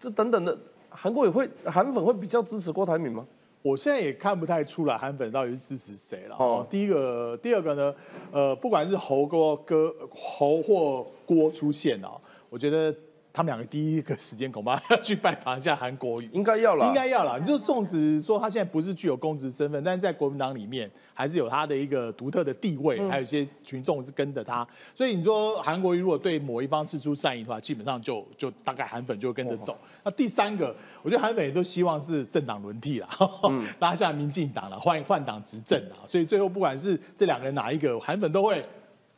[0.00, 3.24] 这等等的，韩国也会韩粉会比较支持郭台铭吗？
[3.62, 6.36] 我现在也看不太出来韩粉到底是支持谁了。
[6.38, 7.94] 哦，第一个，第二个呢，
[8.32, 12.10] 呃，不管是侯哥哥侯或郭出现啊，
[12.50, 12.92] 我觉得。
[13.32, 17.38] 他们两个第一个时间恐怕要去拜访一下韩国瑜，应该要了，应该要了。
[17.38, 24.66] 你就纵使说他现在不是具有公职身份，但是在国民党里面还是有他的一个独特的地位，还有一些群众是跟着他。
[24.94, 29.76] 所以你说韩国瑜如果对某一方示出善意的话，基本上就就大概韩粉就会跟着走。
[30.04, 33.08] 那第三个，我觉得韩粉也都希望是政党轮替啦，
[33.80, 36.04] 拉下民进党了，换换党执政啊。
[36.06, 38.62] 所以最后不管是这两个人哪一个，韩粉都会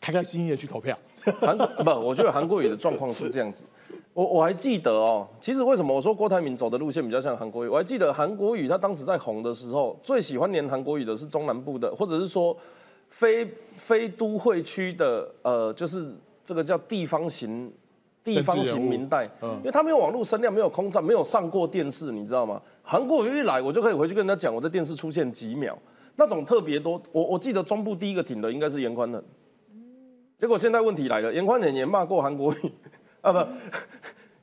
[0.01, 0.97] 开开心心的去投票。
[1.41, 3.65] 韩不，我觉得韩国瑜的状况是这样子。
[4.15, 7.69] 我我还记得哦，其实为什么我说郭台铭走的路线比较像韩国瑜？
[7.69, 12.57] 我还记得韩国瑜他当时在红的时候，最喜欢连韩国瑜的是中南部的，或者是说
[13.09, 17.73] 非非都会区的，呃，就是这个叫地方型
[18.23, 22.63] 地方型民代，因为他没有网络声量，没有空战，没有上过电视，你知道吗？
[22.85, 25.77] 韩国瑜一来，我就可以回去跟人家讲，我在电视出现几秒。
[26.17, 27.03] 那种特别多。
[27.11, 29.21] 我我记得中部第一个挺的应该是严宽恒，
[30.39, 32.73] 结果现在问题来了，严宽恒也骂过韩国瑜，
[33.25, 33.39] 啊不，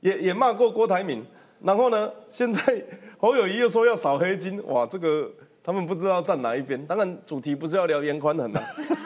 [0.00, 1.24] 也也骂过郭台铭，
[1.60, 2.84] 然后呢，现在
[3.16, 5.30] 侯友谊又说要扫黑金，哇，这个
[5.62, 6.84] 他们不知道站哪一边。
[6.86, 8.62] 当然主题不是要聊严宽恒啊，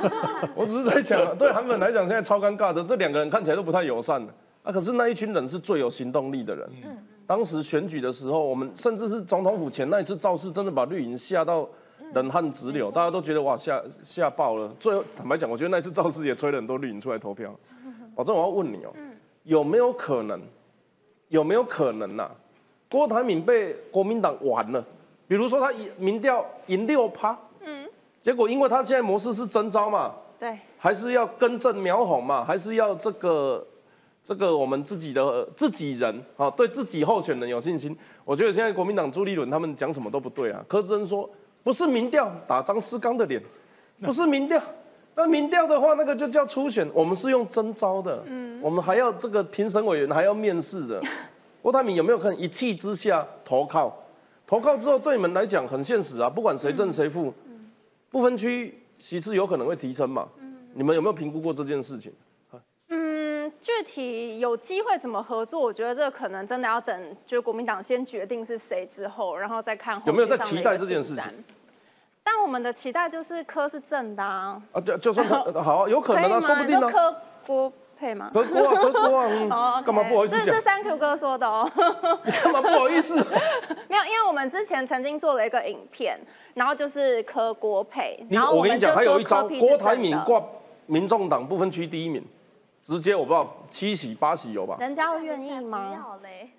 [0.56, 6.68] 我只是在想，对韩粉来讲现在超尴尬的，这两个人看起来都不太友善的啊，可是那一群人是最有行动力的人。
[6.84, 6.96] 嗯
[7.28, 11.68] 当时选举的时候，我们甚至是总统府前那一次造势，真的把绿营吓到
[12.14, 14.72] 冷汗直流，大家都觉得哇吓吓爆了。
[14.78, 17.52] 最后坦白讲，我觉得那次造势也催了很多绿营出来投票。
[18.14, 18.92] 保正我要问你哦，
[19.46, 20.40] 有没有可能？
[21.28, 22.30] 有没有可能呐？
[22.88, 24.84] 郭台铭被国民党玩了，
[25.26, 27.88] 比如说他赢民调赢六趴，嗯，
[28.20, 33.66] 结果因为他现在模式是征招嘛，对，还是要根正苗红嘛，还是要这个
[34.22, 37.96] 这个我们自己的自己人啊，对自己候选人有信心。
[38.24, 40.64] 我觉得现在国民党朱立伦他们讲什么都不对啊。
[40.68, 41.28] 柯志恩说
[41.64, 43.42] 不是民调打张思刚的脸，
[44.00, 44.62] 不是民调，
[45.18, 51.02] 那民调的话那个就叫初选，我们是用征招的，嗯，我们还要这个评审委员还要面试的。
[51.62, 53.96] 郭台铭有没有可能一气之下投靠？
[54.46, 57.32] 投靠之后对你们来讲很现实啊，不管谁正谁负，
[58.10, 60.28] 不分区其次有可能会提升嘛。
[60.74, 62.12] 你们有没有评估过这件事情？
[62.88, 71.22] 嗯，具体有机会怎么合作，我觉得这个可能真的要等，就是国民党先决定是谁之后，然后再看有没有在期待这件事情。
[72.28, 74.60] 但我们的期待就是科是正的啊。
[74.72, 75.24] 啊，就就算
[75.62, 76.90] 好，有可能啊，说不定呢。
[76.90, 78.32] 科郭配吗？
[78.34, 79.16] 科郭啊，科郭
[79.54, 80.52] 啊，干嘛不好意思这？
[80.52, 81.70] 是三 Q 哥说的哦。
[82.24, 83.14] 你 干嘛不好意思？
[83.86, 86.18] 没有，因为我们之前曾经做了一个影片，
[86.54, 90.42] 然后就是科郭配，然后我跟你讲，还有一招郭台铭挂
[90.86, 92.26] 民众党不分区第一名，
[92.82, 94.76] 直接我不知道七喜八喜有吧？
[94.80, 95.92] 人家会愿意吗？
[95.96, 96.50] 要嘞。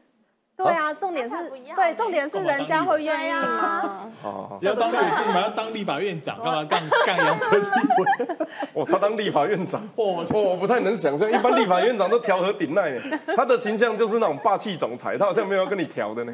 [0.57, 1.35] 对啊，重点是
[1.75, 4.11] 对，重点是人家会愿意吗？
[4.59, 6.35] 要当立，干嘛要当立法院长？
[6.43, 8.35] 干嘛 干干杨春立委？
[8.73, 12.91] 哦，他当立法院长， 哦，我不太能想象，一般立法院长都调和顶耐，
[13.35, 16.33] 他的形象就是那种霸气总裁，他好像没有跟你调的呢。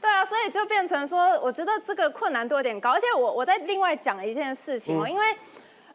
[0.00, 5.24] 对啊，所以就变成说，我觉得这个困难度有点高，而且我我在另外讲一件事情哦，因为。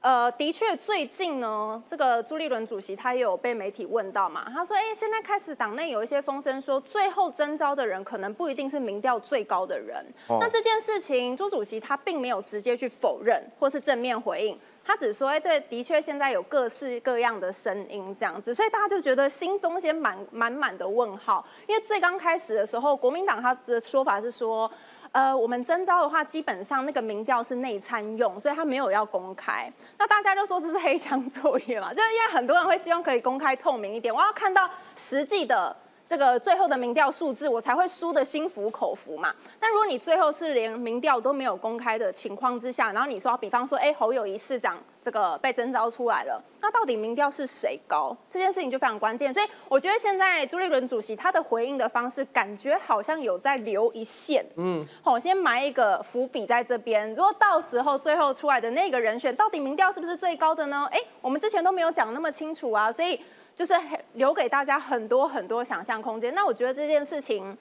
[0.06, 10.06] 呃，的确，最近呢，这个朱立伦主席他也有被媒体问到嘛，他说，哎，现在开始党内有一些风声说，最后征召的人可能不一定是民调最高的人。
[10.30, 24.72] 那这件事情，朱主席他并没有直接去否认或是正面回应，他只说，哎，对，的确现在有各式各样的声音这样子，所以大家就觉得心中先满满满的问号，因为最刚开始的时候，国民党他的说法是说。
[25.16, 29.72] 呃，我们征招的话，基本上那个民调是内参用，所以他没有要公开。
[29.98, 35.74] 那大家就说这是黑箱作业嘛，就是因为很多人会希望可以公开透明一点，我要看到实际的。
[36.08, 39.34] 这个最后的民调数字，我才会输的心服口服嘛。
[39.60, 48.16] 但如果你最后是连民调都没有公开的情况之下，然后你说，比方说，哎，侯友谊市长这个被征召出来了，那到底民调是谁高？
[48.30, 49.34] 这件事情就非常关键。
[49.34, 57.10] 所以我觉得现在朱立伦主席他的回应的方式，感觉好像有在留一线，嗯，好，先埋一个伏笔在这边。
[57.16, 60.88] 如果到时候最后出来的那个人选，到底民调是不是最高的呢？
[60.92, 63.20] 哎，我们之前都没有讲那么清楚啊，所以。
[63.56, 63.74] 就是
[64.14, 66.36] 留给大家很多很多想象空间。
[66.36, 67.58] 那我觉得这件事情，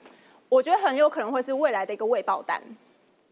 [0.49, 2.61] 我觉得很有可能会是未来的一个未爆弹。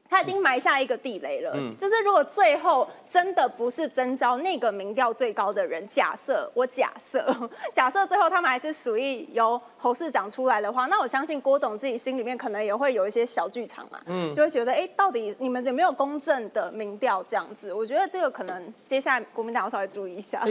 [0.10, 1.52] 他已经埋下一个地雷了。
[1.76, 7.36] 就是如果最后真的不是征召那个民调最高的人，假设我假设，
[7.72, 14.00] 假设最后他们还是属于由侯市长出来的话，那我相信郭董自己心里面可能也会有一些小剧场嘛。
[14.06, 17.74] 嗯，就会觉得，哎，到底你们有没有公正的民调这样子？
[17.74, 20.46] 我觉得这个可能接下来国民党要稍微注意一下。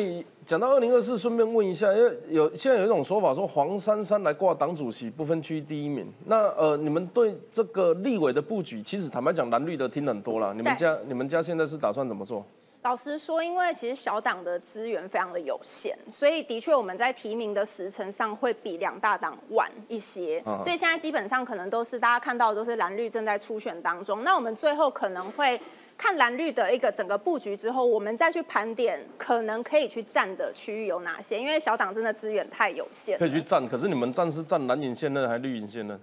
[0.44, 10.52] 讲到二零二四，顺便问一下，因为有现在有一种说法说黄珊珊来挂党主席不分区第一名，那呃，你们对这个立委的布局，其实坦白讲，蓝绿的听很多了。
[10.52, 12.44] 你们家你们家现在是打算怎么做？
[12.82, 25.60] 老实说，因为其实小党的资源非常的有限，所以的确我们在提名的时程上会比两大党晚一些，所以现在基本上可能都是大家看到的都是蓝绿正在初选当中，那我们最后可能会。
[25.94, 33.16] 看蓝绿的一个整个布局之后，我们再去盘点可能可以去占的区域有哪些，因为小党真的资源太有限。
[33.18, 36.00] 可以去占，可是你们占是占蓝营现任还是绿营现任？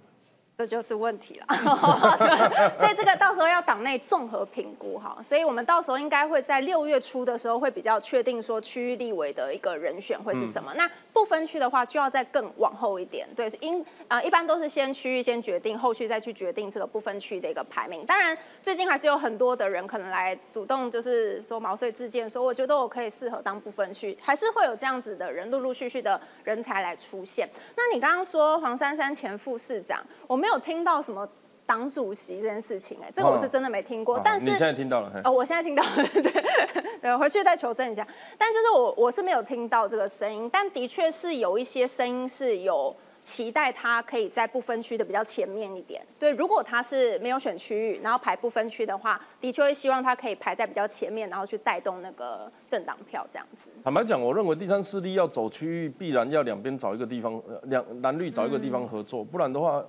[0.60, 1.56] 这就是问题了，
[2.78, 10.70] 所以这个到时候要党内综合评估哈，所以我们到时候应该会在六月初的时候会比较确定说区域立委的一个人选会是什么。
[10.74, 18.04] 那不分区的话就要再更往后一点，对，因啊一般都是先区域先决定，后续再去决定这个不分区的一个排名。
[18.04, 27.48] 当然最近还是有很多的人可能来主动就是说毛遂自荐，说我觉得我可以适合当不分区，还是会有这样子的人陆陆续续的人才来出现。
[27.74, 30.49] 那你刚刚说黄珊珊前副市长，我没有。
[30.52, 31.28] 有听到什么
[31.66, 34.20] 党主席这件事情，哎，这个我是真的没听过。
[34.24, 35.20] 但是你现在听到了？
[35.24, 36.32] 哦，我现在听到了，对
[37.00, 38.06] 对，回去再求证一下。
[38.36, 42.94] 但就是我我是没有听到这个声音，但的确是有一些声音是有。
[43.22, 46.02] 期待他可以在不分区的比较前面一点。
[46.18, 53.68] 对，如果他是没有选区域，然后排不分区的话，的确会希望他可以排在比较前面，然后去带动那个政党票这样子。
[53.84, 59.84] 坦白讲，我认为第三势力要走区域，必然要两边找一个地方，两蓝绿找一个地方合作，不然的话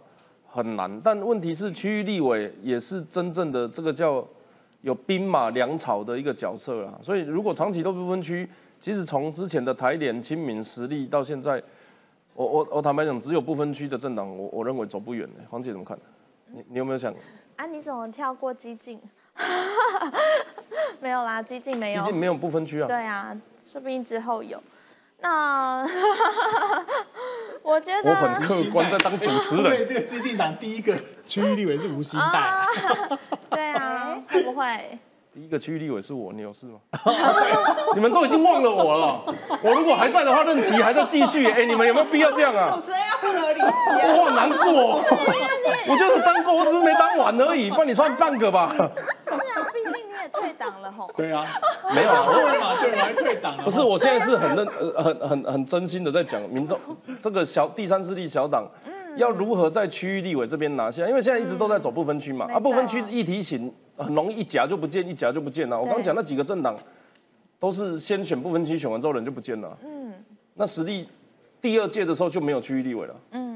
[0.51, 1.01] 很难。
[1.01, 4.27] 但问题是，区域立委也是真正的这个叫
[4.81, 6.93] 有兵马粮草的一个角色啦。
[7.01, 8.49] 所以如果长期都不分区，
[8.79, 11.63] 其实从之前的台联、亲民实力到现在。
[12.33, 15.43] 我我我坦白讲，只有不分区的政党，我我认为走不远的。
[15.49, 15.99] 黄姐怎么看？
[16.47, 17.13] 你你有没有想？
[17.57, 18.97] 啊，你怎么跳过激进？
[21.01, 22.01] 没有啦，激进没有。
[22.01, 22.87] 激进没有不分区啊。
[22.87, 24.63] 对啊，说不定之后有。
[25.19, 25.85] 那
[27.63, 29.63] 我觉得我很客观，在当主持人。
[29.63, 30.95] 对对，激进党第一个
[31.25, 32.65] 区域立委是吴兴代。
[33.49, 34.99] 对啊， 会不会？
[35.33, 36.79] 第一个区域立委是我，你有事吗？
[37.95, 39.23] 你们都已经忘了我了。
[39.61, 41.49] 我如果还在的话，任期还在继续。
[41.49, 42.75] 哎，你们有没有必要这样啊？
[42.75, 44.13] 主持人要不得离席啊！
[44.17, 45.01] 我好难过。
[45.87, 47.69] 我就是当过，我只是没当完而已。
[47.69, 48.75] 帮你算半个吧。
[50.33, 51.09] 退党了吼。
[51.15, 51.45] 对啊，
[51.93, 53.63] 没有啊，对嘛，对，我还退党了。
[53.63, 56.79] 不是，我现在是很认、呃、很、很、很真心的在讲民众
[57.19, 58.67] 这个小第三势力小党。
[59.17, 61.05] 要如何在区域立委这边拿下？
[61.05, 65.77] 因为现在一直都在走不分区嘛，啊，不分区议题型很容易一夹就不见，一夹就不见了。
[65.77, 66.77] 我刚讲那几个政党，
[67.59, 69.77] 都是先选不分区，选完之后人就不见了。
[69.83, 70.13] 嗯，
[70.53, 71.09] 那实力
[71.59, 73.15] 第二届的时候就没有区域立委了。
[73.31, 73.50] 嗯，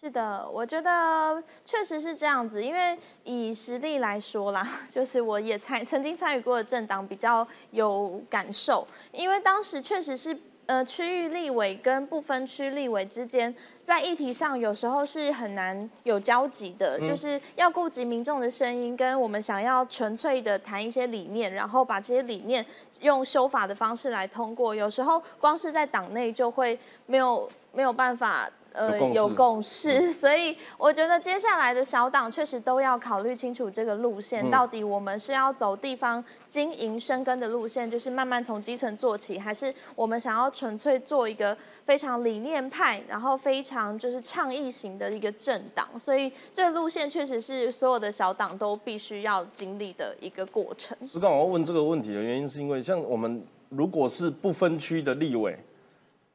[0.00, 10.34] 是的，我觉得确实是这样子，因为以实力来说啦， 就是我也参曾经参与过的政党比较有感受，因为当时确实是。
[10.66, 22.64] 呃，区域立委跟不分区立委之间，在议题上有时候是很难有交集的，就是要顾及民众的声音，跟我们想要纯粹的谈一些理念，然后把这些理念
[23.00, 28.48] 用修法的方式来通过，有时候光是在党内就会没有没有办法。
[28.72, 45.86] 呃，有共识，所以我觉得接下来的小党确实都要考虑清楚这个路线，到底我们是要走地方经营生根的路线，就是慢慢从基层做起，还是我们想要纯粹做一个非常理念派，然后非常就是倡议型的一个政党？
[45.98, 50.96] 所以这个路线确实是所有的小党都必须要经历的一个过程。
[51.06, 55.58] 是刚我要问这个问题的原因，是因为像我们如果是不分区的立委。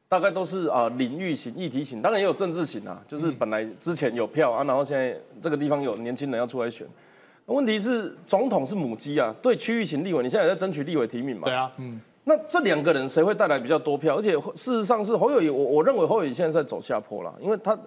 [0.08, 6.86] 大概都是啊领域型、议题型，当然也有政治型啊，就是本来之前有票啊，然后现在这个地方有年轻人要出来选。
[7.46, 11.44] 问题是总统是母鸡啊，对区域型立委，你现在也在争取立委提名嘛？
[11.44, 12.00] 对啊，嗯。
[12.28, 14.16] 那这两个人谁会带来比较多票？
[14.16, 17.78] 而且事实上是侯友宜，我我认为侯友宜现在在走下坡了，因为他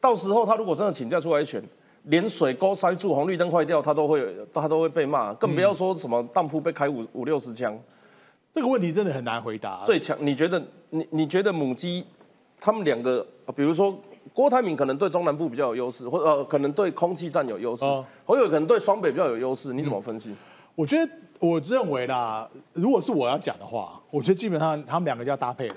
[0.00, 1.60] 到时候他如果真的请假出来选，
[2.04, 7.76] 连水沟塞住、红绿灯坏掉，他都会他都会被骂，更不要说什么当铺被开五五六十枪。
[8.52, 9.84] 这个问题真的很难回答。
[9.84, 12.04] 最强，你觉得你你觉得母鸡
[12.60, 13.96] 他们两个，比如说
[14.32, 17.84] 郭台铭可能对中南部比较有优势，或呃可能对空气站有优势，
[18.24, 20.34] 侯友可能对双北比较有优势，你怎么分析？
[20.74, 25.76] 我觉得我认为啦，如果是我要讲的话，我觉得基本上他们两个要搭配了。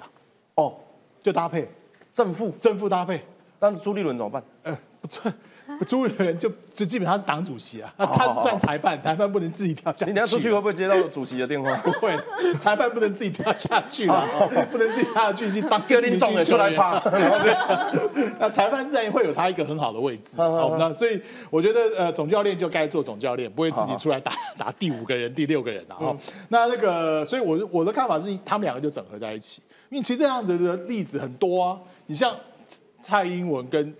[0.56, 0.76] 哦，
[1.22, 1.68] 就搭配
[2.14, 3.22] 正负正负搭配，
[3.60, 4.44] 但是朱立伦怎么办？
[4.64, 5.32] 呃，不错。
[5.88, 10.06] 朱立伦就就基本上是党主席啊，他是算裁判，裁判不能自己跳下去。
[10.06, 11.74] 你等下出去会不会接到主席的电话？
[11.78, 12.18] 不会，
[12.60, 14.26] 裁判不能自己跳下去啊，
[14.72, 17.00] 不能自己跳下去去当格林总的出来怕。
[18.40, 20.38] 那裁判自然会有他一个很好的位置。
[20.38, 26.16] 好，那所以我觉得呃，总教练就该做总教练，不会自己出来打 打第五个人、第六个人的哈。
[26.50, 29.62] 那那个，所以我我的看法是，他们两个就整合在一起。
[29.90, 32.36] 因为其实这样子的例子很多啊，你像
[33.02, 33.94] 蔡英文跟。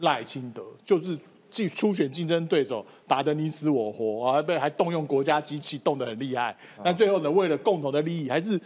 [0.00, 1.18] 赖清德就是
[1.50, 6.54] 竞初选竞争对手，打得你死我活啊，被还动用国家机器，动得很厉害。
[6.84, 8.60] 但最后呢，为了共同的利益，还是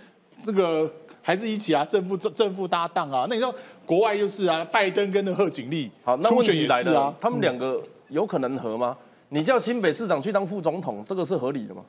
[0.45, 3.27] 这个还是一起啊，正负正正负搭档啊。
[3.31, 3.55] 那你说
[3.87, 8.97] 国外又是啊，拜登跟的贺锦丽，好，那问题来了，他们两个有可能合吗？
[9.29, 11.83] 你叫新北市长去当副总统，这个是合理的吗？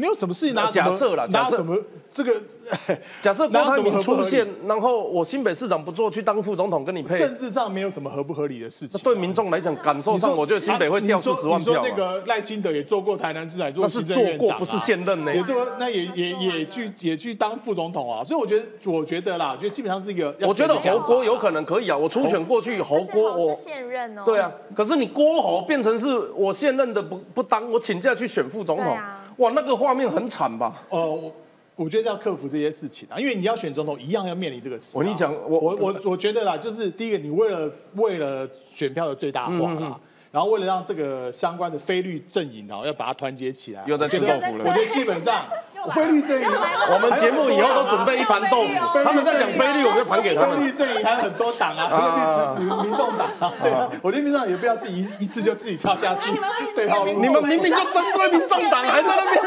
[0.00, 1.76] 没有什么事情拿假设了，假设什么
[2.12, 2.34] 这个？
[3.20, 7.18] 假设 郭台铭出现，然后我新北市长不做，去当副总统跟你配。
[7.18, 9.00] 政治上没有什么合不合理的事情。
[9.02, 11.82] 对民众来讲，感受上，我觉得新北会掉四十万票。
[11.82, 15.34] 你说那个赖清德也做过台南市长，做是做过，不是现任呢。
[15.34, 18.22] 也做，那也也也去也去当副总统啊。
[18.22, 20.32] 所以我觉得，我觉得啦，我觉得基本上是一个。
[20.42, 21.96] 我觉得侯郭有可能可以啊。
[21.96, 24.22] 我初选过去，侯郭我现任哦。
[24.24, 28.96] 对啊，可是你郭侯变成是我现任的不不当，我请假去选副总统。
[29.40, 30.82] 哇，那个画面很惨吧？
[30.90, 31.32] 呃，我
[31.74, 34.98] 我觉得要克服这些事情啊，因为你要选总统，一样要面临这个事。
[34.98, 39.98] 我跟你讲，我我我我觉得啦，就是第一个，你为了为了选票的最大化啦，
[40.30, 45.46] 然后为了让这个相关的菲律阵营哦，要把它团结起来，又在吃豆腐了我觉得基本上
[45.94, 46.48] 菲律阵营，
[46.92, 48.74] 我们节目以后都准备一盘豆腐，
[49.04, 50.58] 他们在讲菲律，我就盘给他们。
[50.58, 56.30] 菲律阵营还有很多党啊，菲律支持民众党啊，对啊，我觉得民众党也不要自己一一次就自己跳下去，
[56.74, 59.42] 对好，你们明明就针对民众党，还在那边，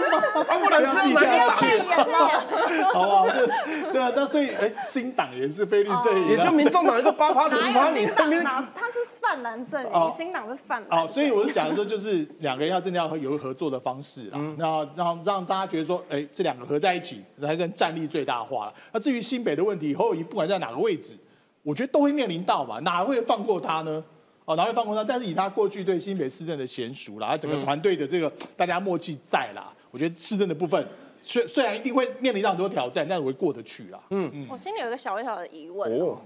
[0.60, 1.66] 不然是哪要去？
[2.94, 3.28] 好不好？
[3.30, 11.02] 对对啊，那所以哎，新党也是菲律阵营，也就民众党一个八趴十趴，你那边他是泛蓝阵营，新党是泛蓝。
[11.02, 18.74] 哦，所以我就讲说，就是两个人要真的要有合作的方式啦，然后让让大家觉得说，哎，这两个合在一起，才算战力最大化了。
[18.92, 21.18] 那至于新北的问题，侯友谊不管在哪个位置，
[21.62, 24.04] 我觉得都会面临到嘛，哪会放过他呢？
[24.46, 25.04] 哦，哪会放过他？
[25.04, 30.86] 但是以他过去对新北市政的娴熟啦，整个团队的这个大家默契在啦，我觉得市政的部分
[31.22, 34.00] 虽虽然一定会面临到很多挑战，但是会过得去啦。
[34.10, 34.48] 嗯嗯。
[34.50, 36.20] 我心里有一个小小的疑问哦。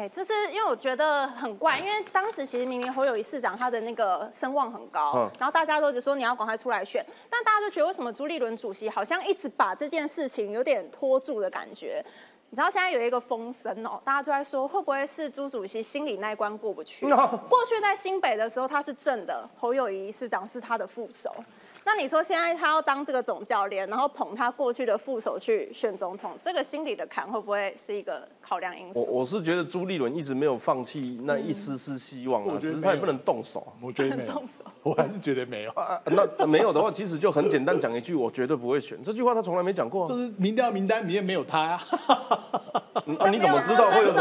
[0.00, 12.02] 哎，就是因为我觉得很怪，因为当时其实明明侯友谊市长他的那个声望很高，然后大家都只说你要赶快出来选，但大家就觉得为什么朱立伦主席好像一直把这件事情有点拖住的感觉？
[12.48, 17.06] 你知道现在有一个风声哦，大家都在说会不会是朱主席心里那一关过不去？
[17.06, 21.30] 过去在新北的时候他是正的，侯友谊市长是他的副手。
[21.82, 28.98] 那你说现在他要当这个总教练，然后捧他过去的副手去选总统，这个心理的坎会不会是一个考量因素？
[28.98, 33.64] 我我是觉得朱立伦一直没有放弃那一丝丝希望啊，只是他也不能动手。
[33.80, 34.42] 我觉得没有，
[34.82, 35.72] 我还是觉得没有。
[36.36, 39.00] 那没有的话，其实就很简单讲一句，我绝对不会选。
[39.04, 41.80] 这句话他从来没讲过，就是民调名单里面没有他呀。
[43.30, 44.12] 你怎么知道会有？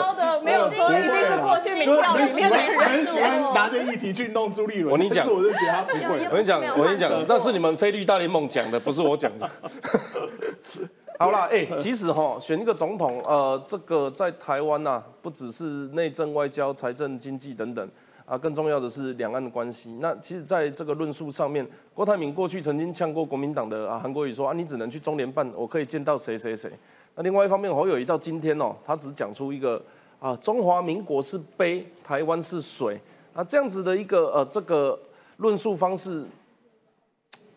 [0.43, 2.55] 没有说一定是过去民调里面的
[2.85, 4.91] 很喜欢拿着议题去弄朱立伦。
[4.91, 6.25] 我跟你讲，我就觉得他不会。
[6.25, 9.49] 我跟你讲，我跟你讲，那是你们菲律大联盟讲的，不是我讲的。
[11.21, 17.85] 好啦，哎，其实哈，选一个总统，呃，这个在台湾呐，不只是内政、外交、财政、经济等等
[18.25, 19.97] 啊，更重要的是两岸的关系。
[19.99, 26.71] 那其实，在这个论述上面，郭台铭过去曾经呛过国民党的啊，韩国瑜说啊，你只能去中联办，我可以见到谁谁谁。
[27.15, 29.81] 那另外一方面，侯友谊到今天哦，他只讲出一个
[30.21, 32.97] 啊，中华民国是碑，台湾是水
[33.33, 34.97] 啊，这样子的一个呃这个
[35.35, 36.23] 论述方式。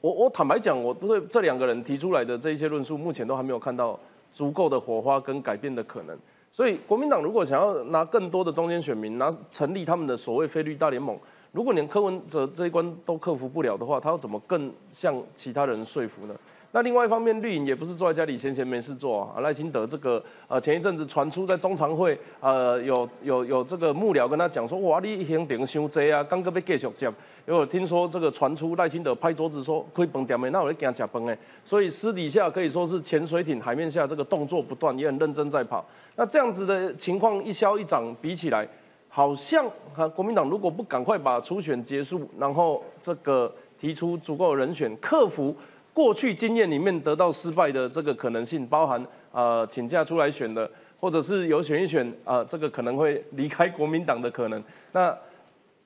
[0.03, 3.98] 我我坦白讲，我对这两个人提出来的这一些论述，目前都还没有看到
[4.32, 6.18] 足够的火花跟改变的可能。
[6.50, 11.16] 所以国民党如果想要拿更多的中间选民，拿成立他们的所谓非绿大联盟，
[11.53, 16.34] 如果连柯文哲这一关都克服不了的话，他要怎么更向其他人说服呢？
[16.74, 19.40] 那另外一方面，绿营也不是坐在家里闲闲没事做啊。
[19.40, 27.12] 赖清德这个呃，前一阵子传出在中常会呃有有有这个幕僚跟他讲说，哇，你行程伤济啊，刚刚要继续接。
[27.46, 31.36] 因为听说这个传出赖清德拍桌子说开饭店的，那我就他吃饭哎。
[31.62, 35.84] 所以私底下可以说是潜水艇海面下这个动作不断，也很认真在跑。
[36.16, 38.66] 那这样子的情况一消一长比起来，
[39.10, 45.54] 好像和国民党如果不赶快把初选结束，然后这个提出足够人选，克服。
[45.95, 54.62] 过去经验里面得到失败的这个可能性，包含呃请假出来选的，或者是有选一选啊，这个可能会离开国民党的可能。
[54.93, 55.16] 那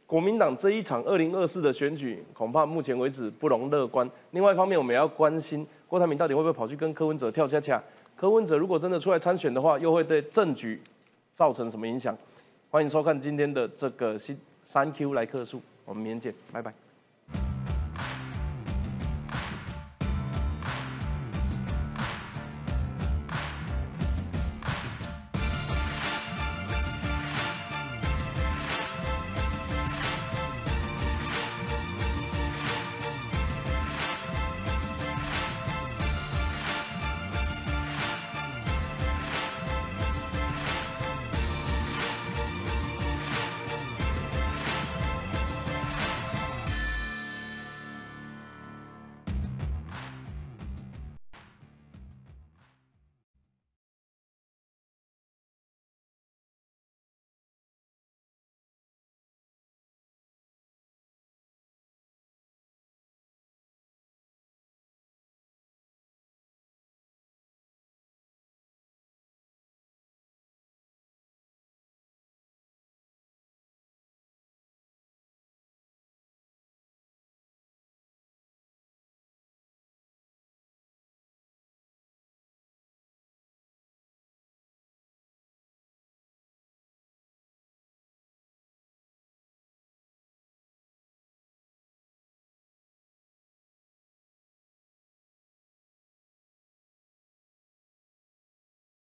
[0.07, 4.09] 国民党这一场二零二四的选举，恐怕目前为止不容乐观。
[4.31, 7.83] 另外一方面，我们要关心郭台铭到底会不会跑去跟柯文哲跳恰恰？
[8.15, 10.81] 柯文哲如果真的出来参选的话，又会对政局
[11.33, 12.17] 造成什么影响？
[12.71, 16.86] 欢迎收看今天的这个新三 Q 来客数，我们明天见，拜拜。